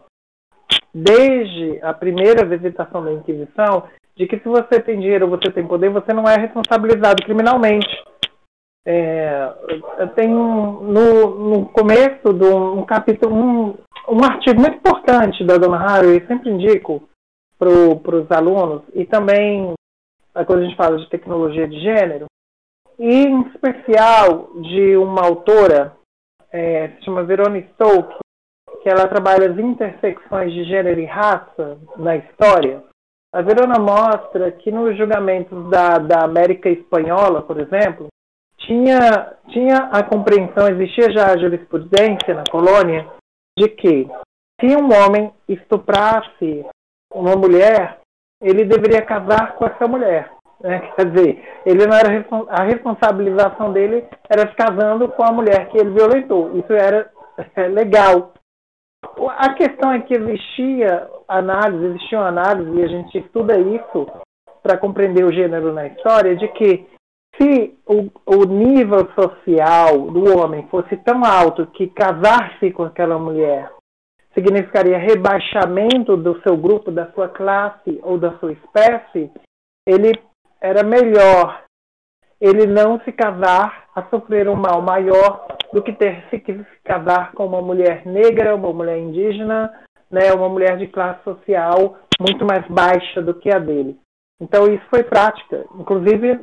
[0.93, 5.89] desde a primeira visitação da Inquisição, de que se você tem dinheiro você tem poder,
[5.89, 7.87] você não é responsabilizado criminalmente.
[8.85, 9.53] É,
[10.15, 13.77] tem um, no, no começo de um, capítulo, um,
[14.09, 17.03] um artigo muito importante da Dona Haro, eu sempre indico
[17.59, 19.73] para os alunos, e também
[20.33, 22.25] quando a gente fala de tecnologia de gênero,
[22.97, 25.93] e em especial de uma autora
[26.51, 28.17] é, se chama Verona Stokes,
[28.81, 32.83] que ela trabalha as intersecções de gênero e raça na história.
[33.33, 38.07] A Verona mostra que nos julgamentos da, da América Espanhola, por exemplo,
[38.57, 43.07] tinha, tinha a compreensão, existia já a jurisprudência na colônia,
[43.57, 44.07] de que
[44.59, 46.65] se um homem estuprasse
[47.13, 47.99] uma mulher,
[48.41, 50.31] ele deveria casar com essa mulher.
[50.61, 50.79] Né?
[50.95, 55.77] Quer dizer, ele não era a responsabilização dele era se casando com a mulher que
[55.77, 56.57] ele violentou.
[56.57, 57.09] Isso era
[57.55, 58.33] é, legal.
[59.37, 64.07] A questão é que existia análise, existia uma análise, e a gente estuda isso
[64.61, 66.85] para compreender o gênero na história, de que
[67.39, 73.71] se o, o nível social do homem fosse tão alto que casar-se com aquela mulher
[74.33, 79.31] significaria rebaixamento do seu grupo, da sua classe ou da sua espécie,
[79.85, 80.13] ele
[80.61, 81.63] era melhor
[82.41, 86.39] ele não se casar a sofrer um mal maior do que ter se
[86.83, 89.71] casar com uma mulher negra, uma mulher indígena,
[90.09, 93.97] né, uma mulher de classe social muito mais baixa do que a dele.
[94.41, 95.65] Então isso foi prática.
[95.75, 96.39] Inclusive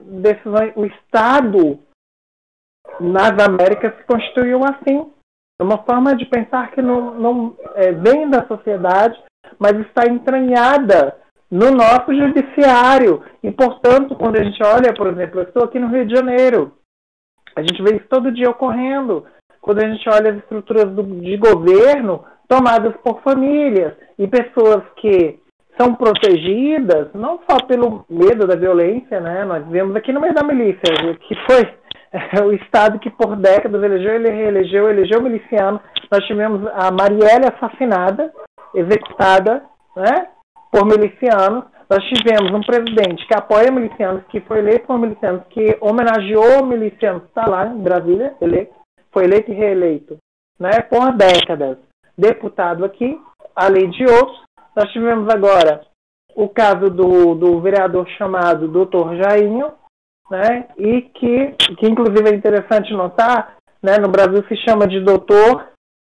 [0.76, 1.80] o Estado
[3.00, 5.12] nas Américas se constituiu assim.
[5.60, 9.20] É uma forma de pensar que não, não é, vem da sociedade,
[9.58, 11.16] mas está entranhada
[11.50, 13.22] no nosso judiciário.
[13.42, 16.72] E, portanto, quando a gente olha, por exemplo, eu estou aqui no Rio de Janeiro,
[17.56, 19.24] a gente vê isso todo dia ocorrendo.
[19.60, 25.38] Quando a gente olha as estruturas do, de governo tomadas por famílias e pessoas que
[25.78, 29.44] são protegidas, não só pelo medo da violência, né?
[29.44, 30.82] Nós vemos aqui no meio da milícia,
[31.20, 31.68] que foi
[32.44, 35.80] o Estado que por décadas elegeu, ele reelegeu, elegeu miliciano.
[36.10, 38.32] Nós tivemos a Marielle assassinada,
[38.74, 39.62] executada,
[39.96, 40.28] né?
[40.70, 41.64] Por milicianos.
[41.88, 47.24] Nós tivemos um presidente que apoia milicianos, que foi eleito por milicianos, que homenageou milicianos,
[47.24, 48.74] está lá em Brasília, eleito,
[49.10, 50.18] foi eleito e reeleito,
[50.60, 51.78] né, por décadas.
[52.16, 53.18] Deputado aqui,
[53.56, 54.38] além de outros.
[54.76, 55.80] Nós tivemos agora
[56.34, 59.72] o caso do, do vereador chamado Doutor Jainho,
[60.30, 65.68] né, e que, que inclusive é interessante notar, né, no Brasil se chama de doutor,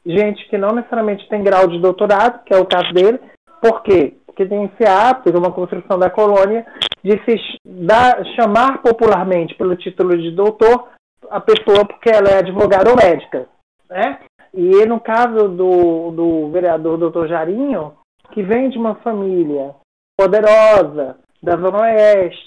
[0.07, 3.19] gente que não necessariamente tem grau de doutorado, que é o caso dele,
[3.61, 4.15] por quê?
[4.35, 6.67] Que tem esse de uma construção da colônia
[7.03, 10.89] de se dar, chamar popularmente pelo título de doutor
[11.31, 13.47] a pessoa porque ela é advogada ou médica.
[13.89, 14.19] Né?
[14.55, 17.93] e no caso do, do vereador doutor Jarinho,
[18.33, 19.75] que vem de uma família
[20.17, 22.45] poderosa da Zona Oeste,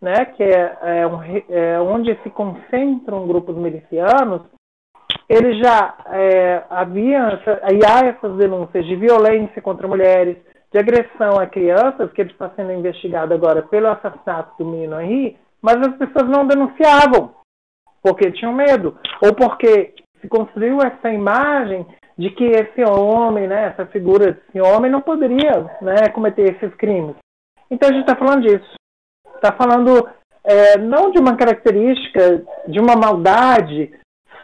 [0.00, 4.40] né, que é, é, um, é onde se concentram grupos milicianos,
[5.28, 7.38] ele já é, havia
[7.72, 10.38] e há essas denúncias de violência contra mulheres,
[10.72, 15.36] de agressão a crianças, que ele está sendo investigado agora pelo assassinato do menino Henri,
[15.60, 17.34] mas as pessoas não denunciavam,
[18.02, 23.86] porque tinham medo, ou porque se construiu essa imagem de que esse homem, né, essa
[23.86, 27.16] figura desse homem não poderia né, cometer esses crimes.
[27.70, 28.74] Então a gente está falando disso.
[29.36, 30.08] Está falando
[30.44, 33.92] é, não de uma característica, de uma maldade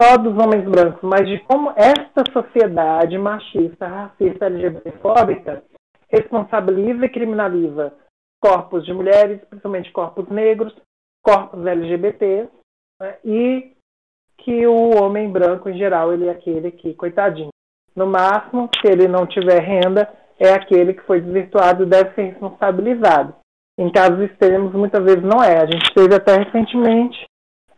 [0.01, 5.63] só dos homens brancos, mas de como esta sociedade machista, racista, LGBTfóbica
[6.09, 7.93] responsabiliza e criminaliza
[8.41, 10.75] corpos de mulheres, principalmente corpos negros,
[11.23, 12.49] corpos LGBT,
[13.01, 13.73] né, e
[14.39, 17.49] que o homem branco, em geral, ele é aquele que, coitadinho,
[17.95, 22.23] no máximo, se ele não tiver renda, é aquele que foi desvirtuado e deve ser
[22.31, 23.35] responsabilizado.
[23.79, 25.59] Em casos extremos, muitas vezes não é.
[25.59, 27.27] A gente teve até recentemente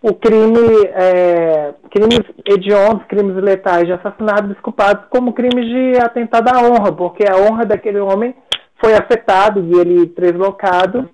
[0.01, 6.63] o crime, é, crimes hediondos, crimes letais de assassinato desculpados como crimes de atentado à
[6.63, 8.35] honra, porque a honra daquele homem
[8.81, 11.11] foi afetada e ele, deslocado,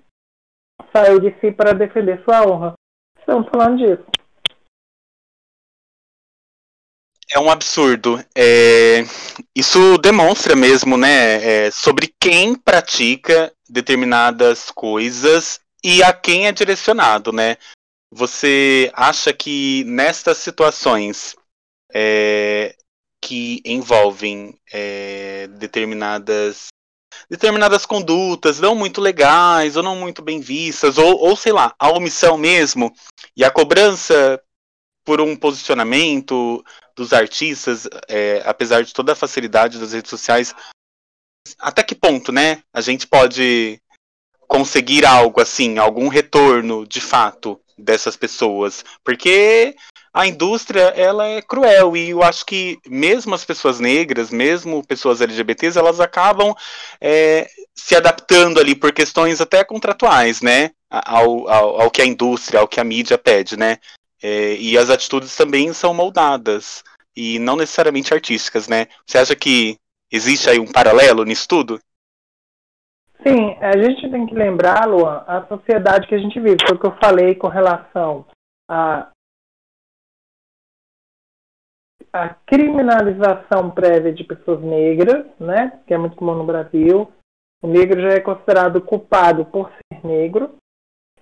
[0.95, 2.73] saiu de si para defender sua honra.
[3.19, 4.05] Estamos falando disso.
[7.31, 8.23] É um absurdo.
[8.37, 9.03] É...
[9.55, 17.31] Isso demonstra mesmo, né, é, sobre quem pratica determinadas coisas e a quem é direcionado,
[17.31, 17.57] né?
[18.11, 21.35] Você acha que nestas situações
[21.93, 22.75] é,
[23.21, 26.67] que envolvem é, determinadas
[27.29, 31.89] determinadas condutas não muito legais ou não muito bem vistas ou, ou sei lá a
[31.89, 32.93] omissão mesmo
[33.35, 34.39] e a cobrança
[35.03, 36.63] por um posicionamento
[36.95, 40.53] dos artistas, é, apesar de toda a facilidade das redes sociais,
[41.59, 42.63] até que ponto, né?
[42.73, 43.79] A gente pode
[44.47, 49.75] conseguir algo assim, algum retorno de fato dessas pessoas, porque
[50.13, 55.19] a indústria ela é cruel e eu acho que mesmo as pessoas negras, mesmo pessoas
[55.19, 56.55] LGBTs, elas acabam
[57.01, 60.71] é, se adaptando ali por questões até contratuais, né?
[60.89, 63.77] Ao, ao, ao que a indústria, ao que a mídia pede, né?
[64.23, 66.81] É, e as atitudes também são moldadas
[67.13, 68.87] e não necessariamente artísticas, né?
[69.05, 69.75] Você acha que
[70.09, 71.79] existe aí um paralelo nisso tudo?
[73.25, 76.57] Sim, a gente tem que lembrar, Luan, a sociedade que a gente vive.
[76.67, 78.25] Foi o que eu falei com relação
[78.69, 79.11] a
[82.13, 87.11] a criminalização prévia de pessoas negras, né, que é muito comum no Brasil.
[87.61, 90.55] O negro já é considerado culpado por ser negro,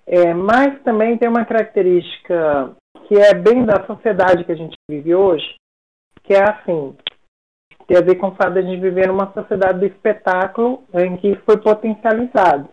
[0.06, 2.76] é, mas também tem uma característica
[3.08, 5.56] que é bem da sociedade que a gente vive hoje,
[6.22, 6.96] que é assim,
[7.88, 11.18] tem a ver com o fato de a gente viver numa sociedade do espetáculo em
[11.18, 12.70] que isso foi potencializado.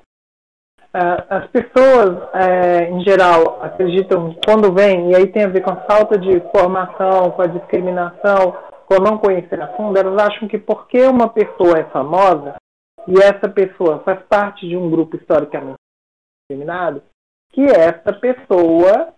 [0.92, 5.70] Uh, as pessoas, uh, em geral, acreditam quando vem, e aí tem a ver com
[5.70, 10.58] a falta de formação, com a discriminação, com não conhecer a fundo, elas acham que
[10.58, 12.56] porque uma pessoa é famosa
[13.06, 15.78] e essa pessoa faz parte de um grupo historicamente
[16.42, 17.00] discriminado,
[17.52, 19.14] que essa pessoa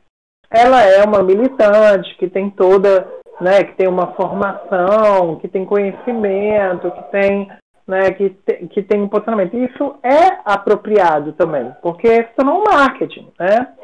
[0.51, 3.09] ela é uma militante que tem toda,
[3.43, 7.51] né, que tem uma formação, que tem conhecimento, que tem,
[7.87, 9.57] né, que, te, que tem um posicionamento.
[9.57, 13.75] Isso é apropriado também, porque isso é um marketing, né?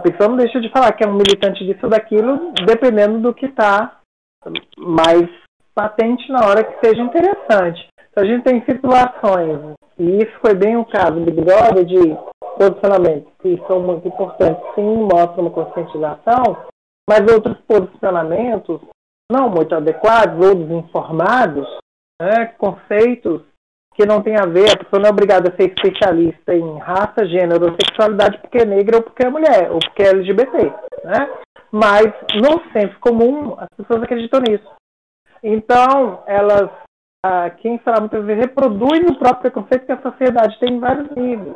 [0.00, 3.34] A pessoa não deixa de falar que é um militante disso ou daquilo, dependendo do
[3.34, 3.98] que está
[4.78, 5.28] mais
[5.74, 7.88] patente na hora que seja interessante.
[8.10, 9.58] Então, a gente tem situações,
[9.98, 12.16] e isso foi bem o caso do Big Brother, de
[12.56, 16.56] posicionamentos que são muito importantes, sim, mostram uma conscientização,
[17.08, 18.80] mas outros posicionamentos
[19.30, 21.66] não muito adequados ou desinformados,
[22.20, 23.42] né, conceitos
[23.94, 27.26] que não tem a ver, a pessoa não é obrigada a ser especialista em raça,
[27.26, 30.72] gênero ou sexualidade porque é negra ou porque é mulher, ou porque é LGBT,
[31.04, 31.30] né?
[31.72, 34.70] Mas no senso comum, as pessoas acreditam nisso.
[35.42, 36.70] Então, elas,
[37.26, 41.10] ah, quem fala muitas vezes, reproduz o próprio preconceito que a sociedade tem em vários
[41.16, 41.54] níveis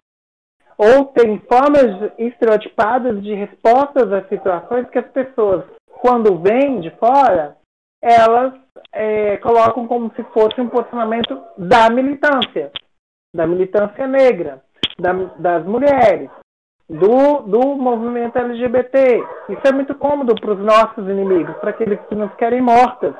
[0.76, 5.64] ou tem formas estereotipadas de respostas às situações que as pessoas,
[6.00, 7.56] quando vêm de fora,
[8.02, 8.52] elas
[8.92, 12.72] é, colocam como se fosse um posicionamento da militância,
[13.34, 14.60] da militância negra,
[14.98, 16.28] da, das mulheres,
[16.88, 19.24] do, do movimento LGBT.
[19.48, 23.14] Isso é muito cômodo para os nossos inimigos, para aqueles que nos querem mortas,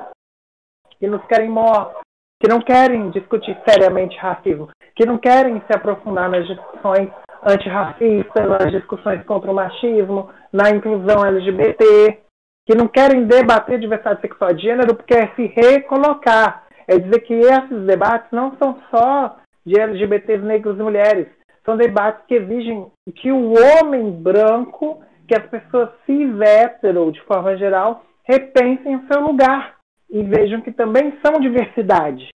[0.99, 2.01] que nos querem mortos,
[2.41, 7.09] que não querem discutir seriamente racismo, que não querem se aprofundar nas discussões
[7.45, 12.22] antirracista, nas discussões contra o machismo, na inclusão LGBT.
[12.65, 16.63] Que não querem debater diversidade sexual de gênero porque é se recolocar.
[16.87, 21.27] É dizer que esses debates não são só de LGBTs negros e mulheres,
[21.65, 27.55] são debates que exigem que o homem branco, que as pessoas cis hétero, de forma
[27.57, 29.77] geral, repensem o seu lugar
[30.09, 32.27] e vejam que também são diversidade.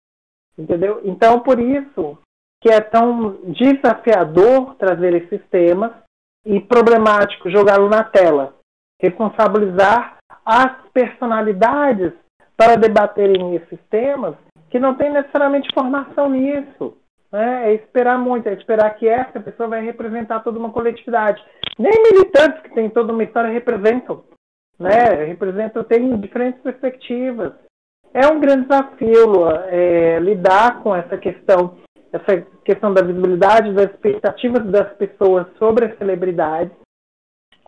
[0.57, 1.01] Entendeu?
[1.05, 2.18] Então, por isso
[2.62, 5.93] que é tão desafiador trazer esses temas
[6.45, 8.55] e problemático jogá-lo na tela.
[9.01, 10.16] Responsabilizar
[10.47, 12.13] as personalidades
[12.57, 14.37] para debaterem esses temas
[14.71, 16.97] que não têm necessariamente formação nisso.
[17.33, 17.71] Né?
[17.71, 21.45] É esperar muito, é esperar que essa pessoa vai representar toda uma coletividade.
[21.77, 24.23] Nem militantes que têm toda uma história representam.
[24.79, 25.25] Né?
[25.27, 27.53] Representam, têm diferentes perspectivas.
[28.15, 31.77] É um grande desafio é, lidar com essa questão,
[32.13, 36.73] essa questão da visibilidade, das expectativas das pessoas sobre as celebridades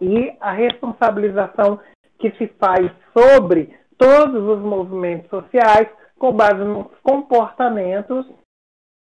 [0.01, 1.81] e a responsabilização
[2.19, 5.89] que se faz sobre todos os movimentos sociais
[6.19, 8.27] com base nos comportamentos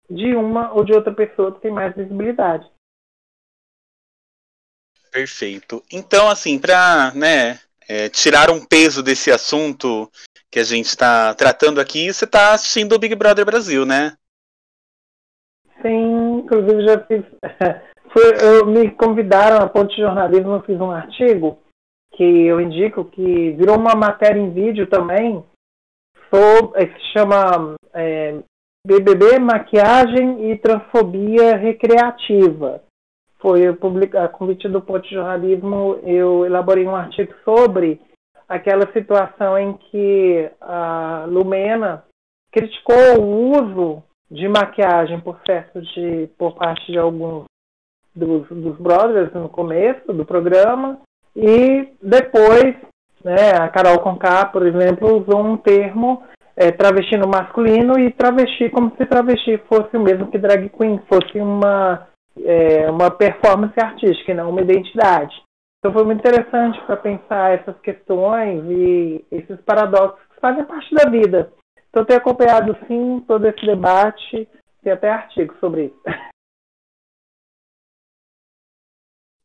[0.10, 2.70] de uma ou de outra pessoa que tem mais visibilidade.
[5.12, 5.84] Perfeito.
[5.92, 10.10] Então, assim, para né, é, tirar um peso desse assunto
[10.50, 14.14] que a gente está tratando aqui, você está assistindo o Big Brother Brasil, né?
[15.82, 17.24] Sim, inclusive já fiz.
[18.12, 21.61] Foi, eu, me convidaram a Ponte de Jornalismo, eu fiz um artigo
[22.22, 25.44] que eu indico que virou uma matéria em vídeo também,
[26.30, 28.38] sobre, que se chama é,
[28.86, 32.84] BBB, Maquiagem e Transfobia Recreativa.
[33.40, 38.00] Foi a convite do Ponte de Jornalismo, eu elaborei um artigo sobre
[38.48, 42.04] aquela situação em que a Lumena
[42.52, 47.46] criticou o uso de maquiagem por certo de por parte de alguns
[48.16, 51.02] dos, dos brothers no começo do programa
[51.36, 52.76] e depois
[53.24, 56.24] né, a Carol Conká, por exemplo, usou um termo
[56.56, 61.02] é, travesti no masculino e travesti como se travesti fosse o mesmo que drag queen,
[61.08, 62.08] fosse uma,
[62.44, 65.36] é, uma performance artística não uma identidade.
[65.80, 71.10] Então foi muito interessante para pensar essas questões e esses paradoxos que fazem parte da
[71.10, 71.52] vida.
[71.90, 74.48] Então tenho acompanhado sim todo esse debate,
[74.84, 76.02] tem até artigo sobre isso.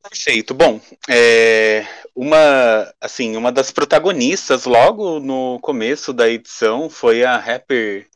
[0.08, 0.54] Perfeito.
[0.54, 8.08] Bom, é, uma assim, uma das protagonistas logo no começo da edição foi a rapper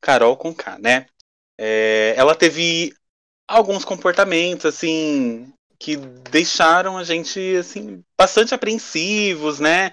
[0.00, 1.06] Carol Conká, né?
[1.58, 2.94] É, ela teve
[3.46, 9.92] alguns comportamentos assim que deixaram a gente assim bastante apreensivos, né?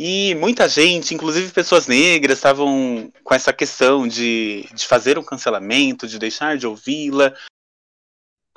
[0.00, 6.06] E muita gente, inclusive pessoas negras, estavam com essa questão de, de fazer um cancelamento,
[6.06, 7.34] de deixar de ouvi-la.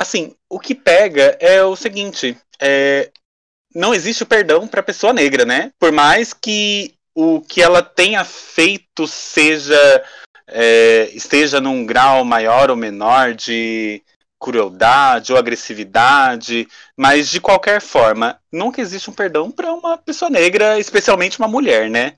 [0.02, 3.12] Assim, o que pega é o seguinte: é,
[3.76, 5.72] não existe o perdão para pessoa negra, né?
[5.80, 10.04] Por mais que o que ela tenha feito seja
[10.48, 14.02] é, esteja num grau maior ou menor de
[14.40, 20.80] crueldade ou agressividade, mas de qualquer forma, nunca existe um perdão para uma pessoa negra,
[20.80, 22.14] especialmente uma mulher, né?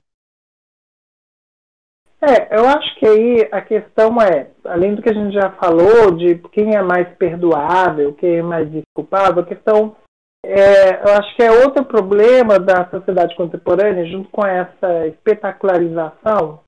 [2.26, 6.10] É, eu acho que aí a questão é, além do que a gente já falou,
[6.16, 9.94] de quem é mais perdoável, quem é mais desculpável, a questão,
[10.42, 16.60] é, eu acho que é outro problema da sociedade contemporânea, junto com essa espetacularização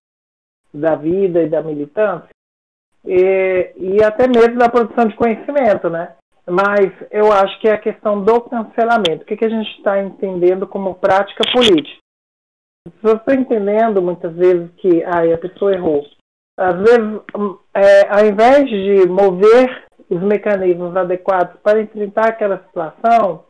[0.75, 2.29] da vida e da militância,
[3.03, 6.15] e, e até mesmo da produção de conhecimento, né?
[6.47, 9.23] Mas eu acho que é a questão do cancelamento.
[9.23, 11.99] O que, que a gente está entendendo como prática política?
[13.03, 16.05] Você está entendendo muitas vezes que ai, a pessoa errou.
[16.59, 17.21] Às vezes,
[17.75, 23.45] é, ao invés de mover os mecanismos adequados para enfrentar aquela situação,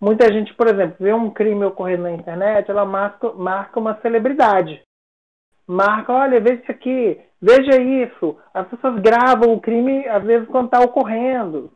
[0.00, 4.82] muita gente, por exemplo, vê um crime ocorrendo na internet, ela marca, marca uma celebridade.
[5.66, 8.36] Marca, olha, veja isso aqui, veja isso.
[8.52, 11.70] As pessoas gravam o crime, às vezes, quando está ocorrendo,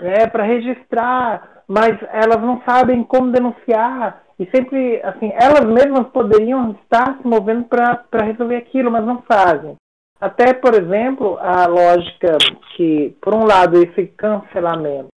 [0.00, 6.70] né, para registrar, mas elas não sabem como denunciar e sempre, assim, elas mesmas poderiam
[6.70, 9.76] estar se movendo para resolver aquilo, mas não fazem.
[10.18, 12.38] Até, por exemplo, a lógica
[12.74, 15.08] que, por um lado, esse cancelamento,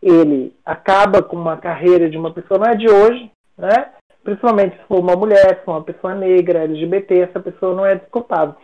[0.00, 3.28] ele acaba com uma carreira de uma pessoa, não é de hoje,
[3.58, 3.90] né?
[4.22, 7.96] Principalmente se for uma mulher, se for uma pessoa negra, LGBT, essa pessoa não é
[7.96, 8.54] desculpável.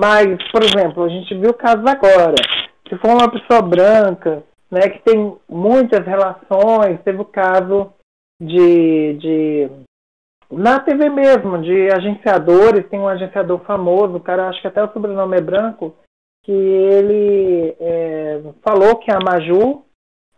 [0.00, 2.36] Mas, por exemplo, a gente viu casos agora.
[2.88, 7.92] Se for uma pessoa branca, né, que tem muitas relações, teve o caso
[8.42, 9.70] de, de
[10.50, 14.92] na TV mesmo, de agenciadores, tem um agenciador famoso, o cara acho que até o
[14.92, 15.96] sobrenome é branco,
[16.44, 19.84] que ele é, falou que a Maju,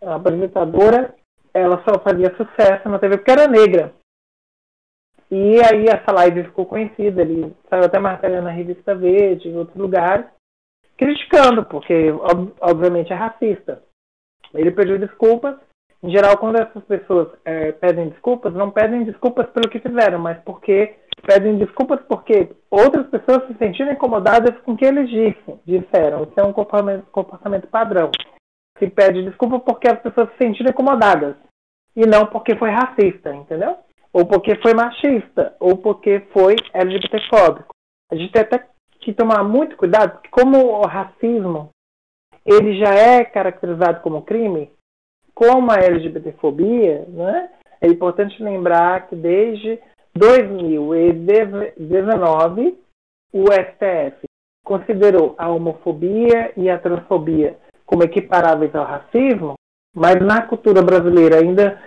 [0.03, 1.15] a apresentadora,
[1.53, 3.93] ela só fazia sucesso na TV porque era negra.
[5.31, 9.77] E aí essa live ficou conhecida, ele saiu até matéria na revista Verde, em outros
[9.77, 10.27] lugares,
[10.97, 12.13] criticando, porque
[12.61, 13.83] obviamente é racista.
[14.53, 15.57] Ele pediu desculpas.
[16.05, 20.39] Em geral, quando essas pessoas é, pedem desculpas, não pedem desculpas pelo que fizeram, mas
[20.45, 20.97] porque
[21.27, 26.25] pedem desculpas porque outras pessoas se sentiram incomodadas com o que eles disse, disseram.
[26.25, 28.11] Isso é um comportamento, comportamento padrão.
[28.79, 31.37] Se pede desculpa porque as pessoas se sentiram incomodadas
[31.97, 33.79] e não porque foi racista, entendeu?
[34.13, 37.75] Ou porque foi machista, ou porque foi LGBTfóbico.
[38.13, 38.67] A gente tem até
[39.01, 41.71] que tomar muito cuidado, porque como o racismo
[42.45, 44.71] ele já é caracterizado como crime,
[45.35, 47.51] como a LGBTfobia, né?
[47.81, 49.79] é importante lembrar que desde
[50.15, 52.79] 2019
[53.33, 54.25] o STF
[54.65, 59.53] considerou a homofobia e a transfobia como equiparáveis ao racismo,
[59.95, 61.83] mas na cultura brasileira ainda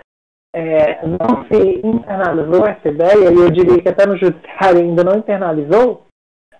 [0.54, 5.18] é, não se internalizou essa ideia, e eu diria que até no judiciário ainda não
[5.18, 6.06] internalizou,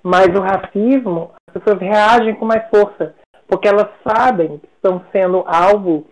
[0.02, 3.14] mas o racismo, as pessoas reagem com mais força,
[3.46, 6.06] porque elas sabem que estão sendo alvo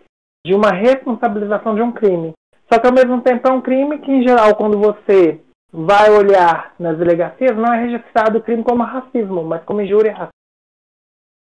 [0.47, 2.31] de uma responsabilização de um crime.
[2.71, 5.43] Só que ao mesmo tempo é um crime que, em geral, quando você
[5.73, 10.31] vai olhar nas delegacias, não é registrado o crime como racismo, mas como injúria racista.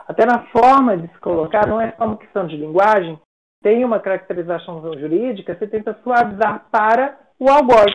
[0.07, 3.19] Até na forma de se colocar, não é só uma questão de linguagem,
[3.63, 7.95] tem uma caracterização jurídica, você tenta suavizar para o algoz.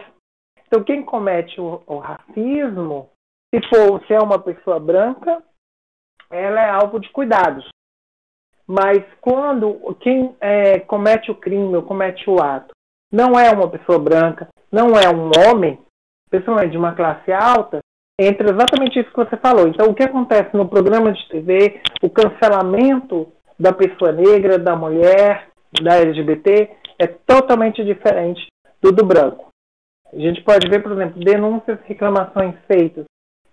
[0.66, 3.12] Então, quem comete o, o, racismo,
[3.54, 5.44] se for se é uma pessoa branca,
[6.32, 7.68] ela é alvo de cuidados.
[8.68, 12.74] Mas quando quem é, comete o crime ou comete o ato
[13.12, 15.80] não é uma pessoa branca, não é um homem,
[16.30, 17.80] pessoa de uma classe alta,
[18.20, 19.68] entra exatamente isso que você falou.
[19.68, 25.48] Então, o que acontece no programa de TV, o cancelamento da pessoa negra, da mulher,
[25.82, 28.48] da LGBT é totalmente diferente
[28.82, 29.48] do do branco.
[30.14, 33.06] A gente pode ver, por exemplo, denúncias, reclamações feitas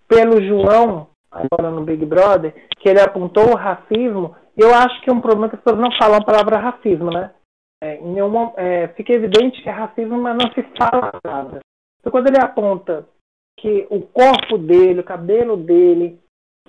[0.07, 4.37] pelo João, agora no Big Brother, que ele apontou o racismo.
[4.57, 7.33] Eu acho que é um problema que as pessoas não falam a palavra racismo, né?
[7.83, 11.61] É, nenhuma, é, fica evidente que é racismo, mas não se fala a palavra.
[12.01, 13.07] Então, quando ele aponta
[13.59, 16.19] que o corpo dele, o cabelo dele,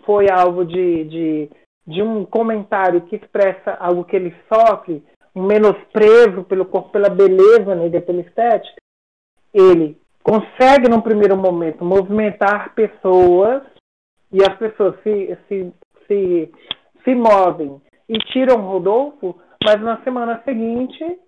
[0.06, 1.50] foi alvo de, de,
[1.86, 5.04] de um comentário que expressa algo que ele sofre,
[5.36, 8.76] um menosprezo pelo corpo, pela beleza né, e pela estética,
[9.54, 13.64] ele consegue, num primeiro momento, movimentar pessoas
[14.32, 15.74] e as pessoas se, se,
[16.08, 16.52] se,
[17.04, 21.20] se movem e tiram Rodolfo, mas na semana seguinte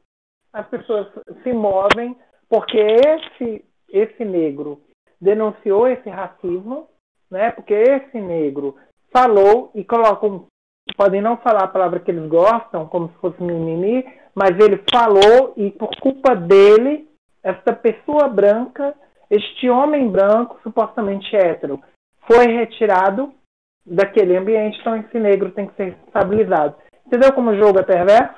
[0.53, 1.07] as pessoas
[1.43, 2.15] se movem
[2.49, 4.81] porque esse, esse negro
[5.19, 6.87] denunciou esse racismo,
[7.29, 7.51] né?
[7.51, 8.75] porque esse negro
[9.11, 10.45] falou e coloca um
[10.95, 15.53] podem não falar a palavra que eles gostam, como se fosse mimimi, mas ele falou
[15.57, 17.09] e por culpa dele,
[17.43, 18.93] essa pessoa branca,
[19.29, 21.81] este homem branco, supostamente hétero,
[22.27, 23.33] foi retirado
[23.85, 26.75] daquele ambiente, então esse negro tem que ser responsabilizado.
[27.05, 28.35] Entendeu como o jogo é perverso?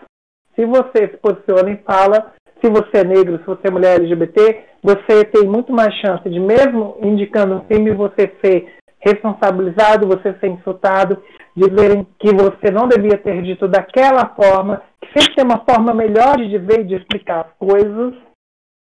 [0.56, 4.64] Se você se posiciona e fala, se você é negro, se você é mulher LGBT,
[4.84, 10.48] você tem muito mais chance de, mesmo indicando um crime, você ser responsabilizado, você ser
[10.48, 11.22] insultado,
[11.56, 16.38] dizerem que você não devia ter dito daquela forma, que sempre tem uma forma melhor
[16.38, 18.14] de dizer e de explicar as coisas.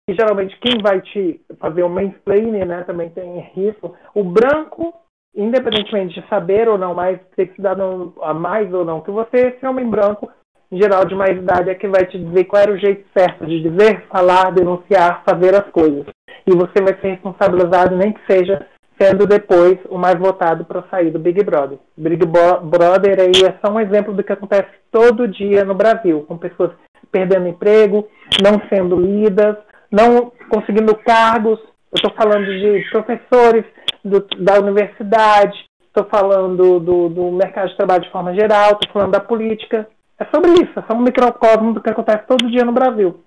[0.08, 3.94] E geralmente quem vai te fazer o mansplaining, né, também tem isso.
[4.14, 4.92] O branco,
[5.34, 9.66] independentemente de saber ou não mais, ter cidadão a mais ou não que você, esse
[9.66, 10.30] homem branco,
[10.70, 13.44] em geral de mais idade, é que vai te dizer qual era o jeito certo
[13.46, 16.06] de dizer, falar, denunciar, fazer as coisas.
[16.46, 18.66] E você vai ser responsabilizado, nem que seja
[19.00, 21.78] sendo depois o mais votado para sair do Big Brother.
[21.96, 26.38] Big Brother aí é só um exemplo do que acontece todo dia no Brasil, com
[26.38, 26.70] pessoas
[27.10, 28.08] perdendo emprego,
[28.42, 29.56] não sendo lidas,
[29.90, 31.60] não conseguindo cargos.
[31.60, 33.64] Eu estou falando de professores
[34.04, 39.12] do, da universidade, estou falando do, do, mercado de trabalho de forma geral, estou falando
[39.12, 39.88] da política.
[40.18, 43.24] É sobre isso, é só um microcosmo do que acontece todo dia no Brasil.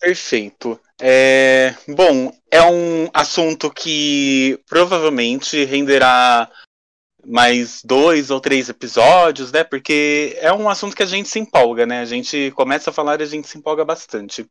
[0.00, 0.78] Perfeito.
[1.00, 6.50] É, bom, é um assunto que provavelmente renderá
[7.26, 9.64] mais dois ou três episódios, né?
[9.64, 12.00] Porque é um assunto que a gente se empolga, né?
[12.00, 14.46] A gente começa a falar e a gente se empolga bastante.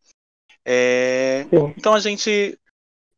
[0.66, 1.46] É,
[1.78, 2.58] então a gente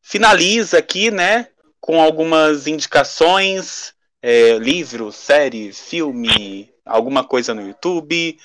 [0.01, 1.47] finaliza aqui, né?
[1.79, 8.37] Com algumas indicações, é, livro, série, filme, alguma coisa no YouTube.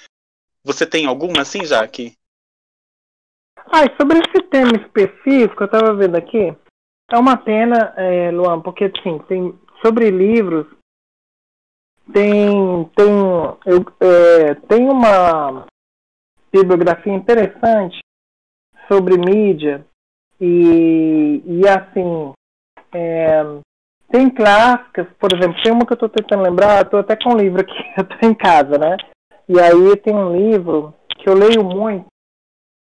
[0.62, 2.14] Você tem alguma assim, Jaque?
[3.72, 6.54] Ah, sobre esse tema específico, eu estava vendo aqui,
[7.10, 10.66] é uma pena, é, Luan, porque assim, tem, sobre livros,
[12.12, 13.08] tem, tem,
[13.66, 15.66] eu, é, tem uma
[16.52, 17.99] bibliografia interessante
[18.90, 19.84] sobre mídia
[20.40, 22.32] e, e assim,
[22.92, 23.42] é,
[24.10, 27.36] tem clássicas, por exemplo, tem uma que eu estou tentando lembrar, estou até com um
[27.36, 28.96] livro aqui, estou em casa, né?
[29.48, 32.06] E aí tem um livro que eu leio muito,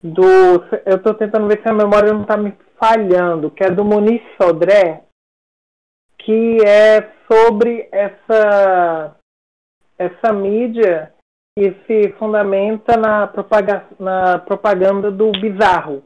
[0.02, 0.62] do.
[0.84, 4.20] Eu estou tentando ver se a memória não está me falhando, que é do Muniz
[4.40, 5.04] Sodré,
[6.18, 9.16] que é sobre essa,
[9.98, 11.13] essa mídia
[11.56, 16.02] que se fundamenta na, propaga, na propaganda do bizarro.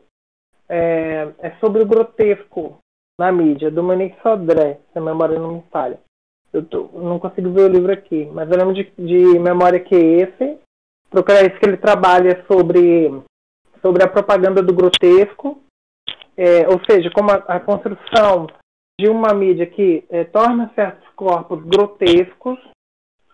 [0.69, 2.79] É, é sobre o grotesco
[3.19, 5.99] na mídia, do Monique Sodré, se a memória não me falha.
[6.53, 9.95] Eu tô, não consigo ver o livro aqui, mas eu lembro de, de memória que
[9.95, 10.59] é esse.
[11.11, 13.11] Procurar isso que ele trabalha sobre,
[13.81, 15.59] sobre a propaganda do grotesco,
[16.37, 18.47] é, ou seja, como a, a, construção
[19.01, 22.59] de uma mídia que é, torna certos corpos grotescos,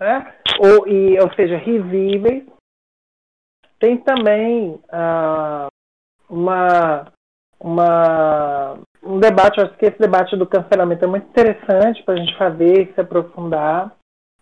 [0.05, 0.35] né?
[0.59, 2.45] ou, e, ou seja, risíveis.
[3.79, 5.69] Tem também ah,
[6.29, 7.13] uma,
[7.61, 12.37] uma, um debate, acho que esse debate do cancelamento é muito interessante para a gente
[12.37, 13.95] fazer e se aprofundar.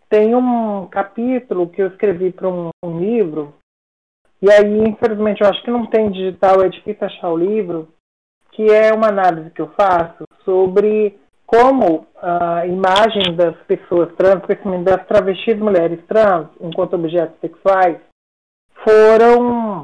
[0.09, 3.55] Tem um capítulo que eu escrevi para um, um, livro,
[4.43, 7.89] e aí, infelizmente, eu acho que não tem digital, é difícil achar o livro,
[8.51, 11.19] que é uma análise que eu faço sobre
[11.53, 17.99] como a imagem das pessoas trans, especialmente das travestis mulheres trans, enquanto objetos sexuais,
[18.83, 19.83] foram,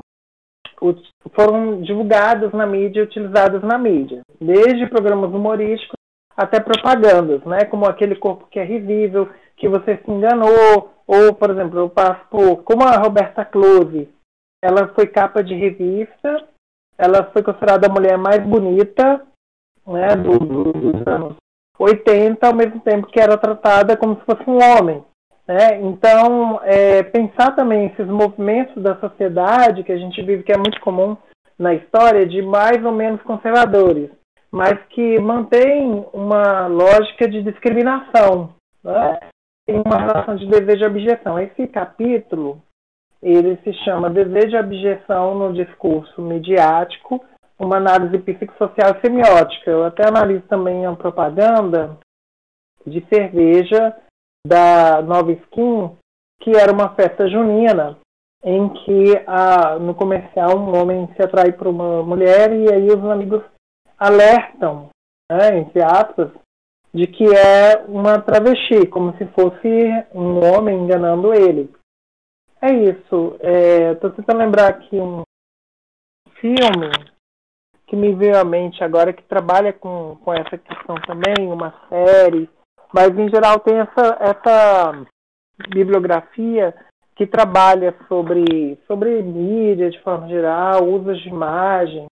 [1.34, 5.98] foram divulgadas na mídia, utilizadas na mídia, desde programas humorísticos
[6.34, 11.50] até propagandas, né, como aquele corpo que é risível, que você se enganou, ou, por
[11.50, 14.08] exemplo, eu passo por, como a Roberta Close,
[14.64, 16.48] ela foi capa de revista,
[16.96, 19.22] ela foi considerada a mulher mais bonita
[19.86, 21.36] né, do, do, dos anos
[21.78, 25.04] 80, ao mesmo tempo que era tratada como se fosse um homem.
[25.46, 25.80] Né?
[25.80, 30.80] Então, é, pensar também esses movimentos da sociedade que a gente vive, que é muito
[30.80, 31.16] comum
[31.58, 34.10] na história, de mais ou menos conservadores,
[34.50, 38.50] mas que mantém uma lógica de discriminação,
[38.84, 39.18] né?
[39.68, 41.38] uma relação de desejo e objeção.
[41.38, 42.60] Esse capítulo,
[43.22, 47.22] ele se chama Desejo e Objeção no Discurso Midiático
[47.58, 49.70] uma análise psicossocial semiótica.
[49.70, 51.98] Eu até analiso também a propaganda
[52.86, 53.96] de cerveja
[54.46, 55.96] da Nova Skin,
[56.40, 57.98] que era uma festa junina,
[58.42, 63.04] em que a, no comercial um homem se atrai por uma mulher e aí os
[63.04, 63.42] amigos
[63.98, 64.90] alertam,
[65.30, 66.30] né, entre aspas,
[66.94, 69.68] de que é uma travesti, como se fosse
[70.14, 71.70] um homem enganando ele.
[72.62, 73.36] É isso.
[73.92, 75.22] Estou é, tentando lembrar aqui um
[76.40, 76.90] filme
[77.88, 82.48] que me veio à mente agora que trabalha com, com essa questão também, uma série,
[82.92, 85.06] mas em geral tem essa, essa
[85.70, 86.74] bibliografia
[87.16, 92.06] que trabalha sobre, sobre mídia de forma geral, usos de imagem,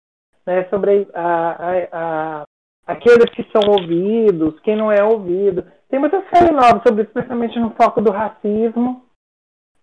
[0.45, 2.43] né, sobre a, a, a,
[2.87, 5.65] aqueles que são ouvidos, quem não é ouvido.
[5.89, 9.05] Tem muita série nova sobre isso, especialmente no foco do racismo,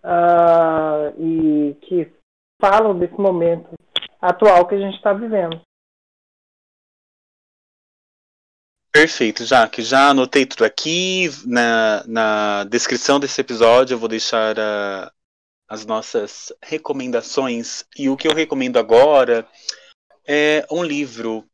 [0.03, 2.11] uh, e que
[2.61, 3.69] falam desse momento
[4.21, 5.61] atual que a gente está vivendo.
[8.93, 9.83] Perfeito, Jaque.
[9.83, 11.31] Já anotei tudo aqui.
[11.47, 15.11] Na, na descrição desse episódio eu vou deixar uh,
[15.67, 17.87] as nossas recomendações.
[17.99, 19.49] E o que eu recomendo agora
[20.29, 21.47] é um livro.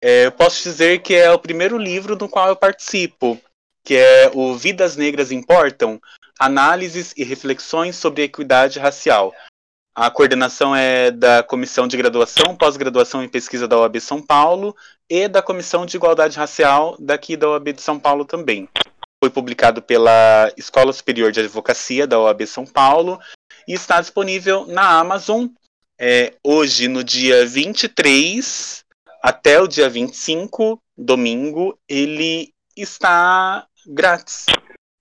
[0.00, 3.38] É, eu posso dizer que é o primeiro livro no qual eu participo,
[3.84, 6.00] que é o Vidas Negras Importam?
[6.38, 9.34] Análises e reflexões sobre equidade racial.
[9.96, 14.76] A coordenação é da Comissão de Graduação, Pós-Graduação em Pesquisa da OAB São Paulo
[15.08, 18.68] e da Comissão de Igualdade Racial daqui da OAB de São Paulo também.
[19.24, 23.18] Foi publicado pela Escola Superior de Advocacia da OAB São Paulo
[23.66, 25.46] e está disponível na Amazon
[25.98, 28.84] é, hoje, no dia 23
[29.22, 34.44] até o dia 25, domingo, ele está grátis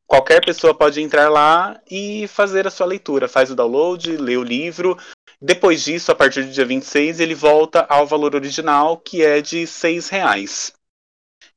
[0.08, 3.28] qualquer pessoa pode entrar lá e fazer a sua leitura.
[3.28, 4.98] Faz o download, lê o livro.
[5.42, 9.66] Depois disso, a partir do dia 26, ele volta ao valor original, que é de
[9.66, 10.74] R$ reais.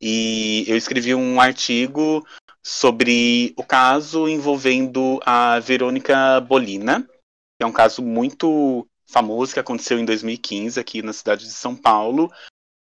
[0.00, 2.26] E eu escrevi um artigo
[2.62, 9.98] sobre o caso envolvendo a Verônica Bolina, que é um caso muito famoso que aconteceu
[9.98, 12.30] em 2015 aqui na cidade de São Paulo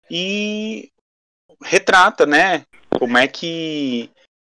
[0.09, 0.91] e
[1.63, 2.65] retrata, né,
[2.97, 4.09] como é que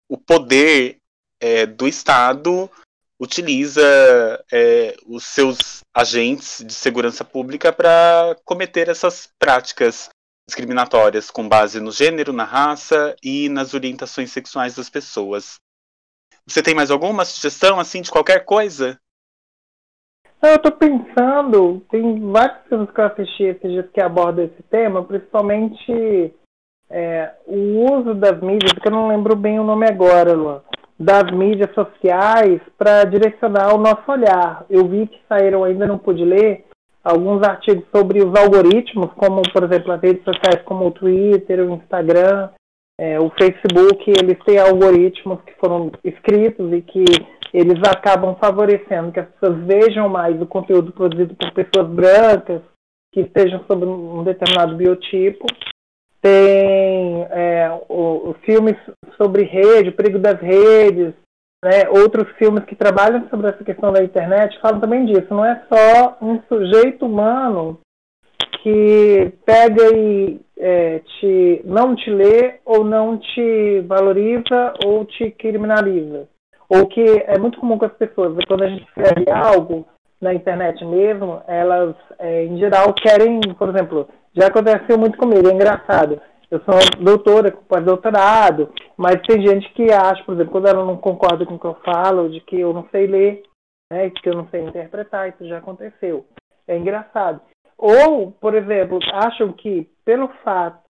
[0.10, 0.98] o poder
[1.40, 2.70] é, do Estado
[3.20, 3.82] utiliza
[4.52, 10.10] é, os seus agentes de segurança pública para cometer essas práticas
[10.48, 15.56] discriminatórias com base no gênero, na raça e nas orientações sexuais das pessoas.
[16.48, 19.00] Você tem mais alguma sugestão assim de qualquer coisa?
[20.42, 25.04] Eu estou pensando, tem vários filmes que eu assisti esses dias que abordam esse tema,
[25.04, 26.32] principalmente
[26.90, 30.62] é, o uso das mídias, que eu não lembro bem o nome agora, Luan,
[31.00, 34.66] das mídias sociais para direcionar o nosso olhar.
[34.70, 36.66] Eu vi que saíram, ainda não pude ler,
[37.04, 41.76] alguns artigos sobre os algoritmos, como, por exemplo, as redes sociais como o Twitter, o
[41.76, 42.50] Instagram,
[43.00, 47.04] é, o Facebook, eles têm algoritmos que foram escritos e que
[47.54, 52.62] eles acabam favorecendo que as pessoas vejam mais o conteúdo produzido por pessoas brancas,
[53.14, 55.46] que estejam sob um determinado biotipo.
[56.26, 58.76] Tem é, o, o filmes
[59.16, 61.14] sobre rede, o perigo das redes,
[61.64, 65.28] né, outros filmes que trabalham sobre essa questão da internet falam também disso.
[65.30, 67.80] Não é só um sujeito humano
[68.64, 76.28] que pega e é, te, não te lê ou não te valoriza ou te criminaliza.
[76.68, 79.86] Ou que é muito comum com as pessoas, quando a gente escreve algo
[80.22, 85.54] na internet mesmo, elas, é, em geral, querem, por exemplo, já aconteceu muito comigo, é
[85.54, 86.22] engraçado.
[86.50, 90.98] Eu sou doutora, com pós-doutorado, mas tem gente que acha, por exemplo, quando ela não
[90.98, 93.44] concorda com o que eu falo, de que eu não sei ler,
[93.92, 96.26] né, que eu não sei interpretar, isso já aconteceu.
[96.68, 97.42] É engraçado.
[97.78, 100.84] Ou, por exemplo, acham que pelo fato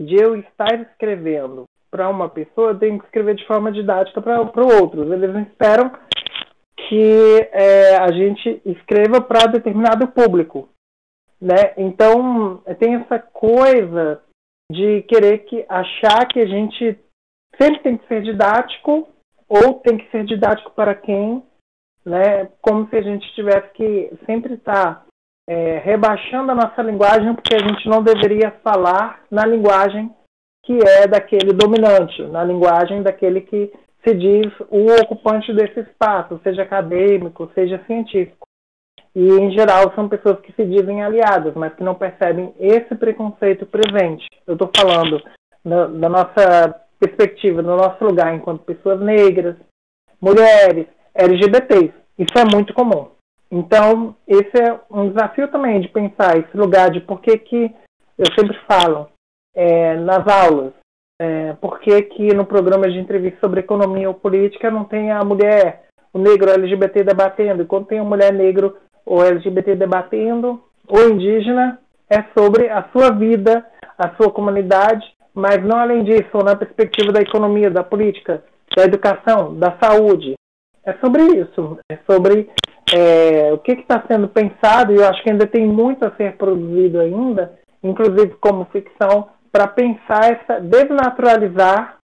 [0.00, 4.42] de eu estar escrevendo para uma pessoa, eu tenho que escrever de forma didática para
[4.42, 5.10] outros.
[5.10, 5.90] Eles esperam
[6.88, 10.68] que é, a gente escreva para determinado público.
[11.40, 11.74] Né?
[11.76, 14.22] Então, tem essa coisa
[14.70, 16.98] de querer que achar que a gente
[17.60, 19.08] sempre tem que ser didático
[19.48, 21.42] ou tem que ser didático para quem,
[22.04, 22.48] né?
[22.60, 25.06] Como se a gente tivesse que sempre estar tá
[25.48, 30.12] é, rebaixando a nossa linguagem porque a gente não deveria falar na linguagem
[30.64, 33.72] que é daquele dominante, na linguagem daquele que
[34.06, 38.46] se diz o ocupante desse espaço, seja acadêmico, seja científico.
[39.14, 43.66] E, em geral, são pessoas que se dizem aliadas, mas que não percebem esse preconceito
[43.66, 44.26] presente.
[44.46, 45.20] Eu estou falando
[45.64, 49.56] da, da nossa perspectiva, do nosso lugar enquanto pessoas negras,
[50.20, 51.94] mulheres, LGBTs.
[52.18, 53.08] Isso é muito comum.
[53.50, 57.74] Então, esse é um desafio também de pensar esse lugar de por que, que
[58.18, 59.08] eu sempre falo
[59.54, 60.72] é, nas aulas,
[61.18, 65.24] é, por que, que no programa de entrevista sobre economia ou política não tem a
[65.24, 71.08] mulher, o negro LGBT debatendo, e quando tem a mulher negro ou LGBT debatendo, ou
[71.08, 73.64] indígena, é sobre a sua vida,
[73.98, 75.04] a sua comunidade,
[75.34, 78.42] mas não além disso, na perspectiva da economia, da política,
[78.76, 80.34] da educação, da saúde.
[80.84, 82.48] É sobre isso, é sobre
[82.94, 86.36] é, o que está sendo pensado, e eu acho que ainda tem muito a ser
[86.36, 91.96] produzido ainda, inclusive como ficção, para pensar essa, desnaturalizar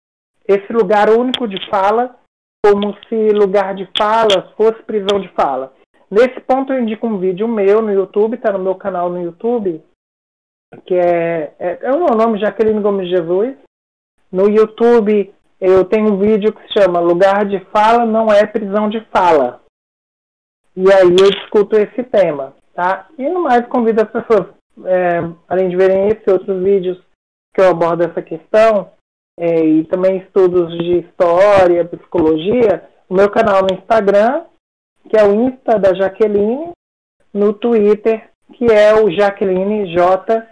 [0.49, 2.17] esse lugar único de fala,
[2.65, 5.71] como se lugar de fala fosse prisão de fala.
[6.11, 9.83] Nesse ponto eu indico um vídeo meu no YouTube, está no meu canal no YouTube,
[10.87, 13.55] que é, é, é o meu nome, Jaqueline Gomes Jesus.
[14.33, 18.89] No YouTube eu tenho um vídeo que se chama Lugar de Fala não é prisão
[18.89, 19.61] de fala.
[20.75, 23.09] E aí eu discuto esse tema, tá?
[23.19, 24.55] E no mais convido as pessoas,
[24.87, 27.12] é, além de verem esse outros vídeos
[27.55, 28.93] que eu abordo essa questão,
[29.39, 34.45] é, e também estudos de história, psicologia, o meu canal no Instagram,
[35.09, 36.73] que é o Insta da Jaqueline,
[37.33, 40.47] no Twitter, que é o Jaqueline J.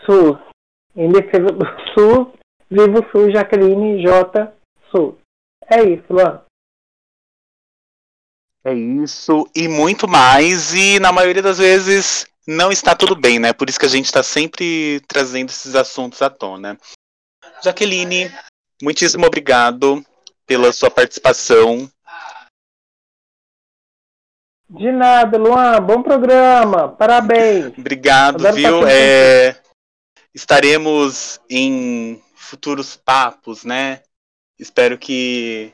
[0.00, 0.38] SUS.
[0.96, 2.28] Em defesa do SUS,
[2.70, 4.52] vivo SUS Jaqueline J.
[4.90, 5.14] SUS.
[5.68, 6.42] É isso, Luan.
[8.64, 13.52] É isso e muito mais, e na maioria das vezes não está tudo bem, né?
[13.52, 16.78] Por isso que a gente está sempre trazendo esses assuntos à tona.
[17.62, 18.30] Jaqueline,
[18.82, 20.04] muitíssimo obrigado
[20.46, 21.90] pela sua participação.
[24.68, 25.80] De nada, Luan.
[25.80, 26.88] Bom programa.
[26.88, 27.78] Parabéns.
[27.78, 28.88] Obrigado, Adoro viu?
[28.88, 29.56] É...
[30.34, 34.02] Estaremos em futuros papos, né?
[34.58, 35.72] Espero que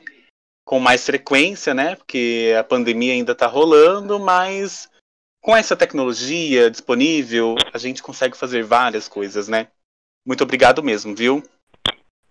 [0.63, 1.95] com mais frequência, né?
[1.95, 4.90] Porque a pandemia ainda está rolando, mas
[5.41, 9.67] com essa tecnologia disponível, a gente consegue fazer várias coisas, né?
[10.25, 11.43] Muito obrigado mesmo, viu?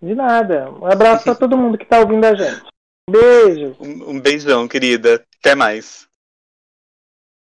[0.01, 0.71] De nada.
[0.71, 2.63] Um abraço para todo mundo que está ouvindo a gente.
[3.11, 3.77] Beijo.
[3.81, 5.25] Um, um beijão, querida.
[5.41, 6.09] Até mais.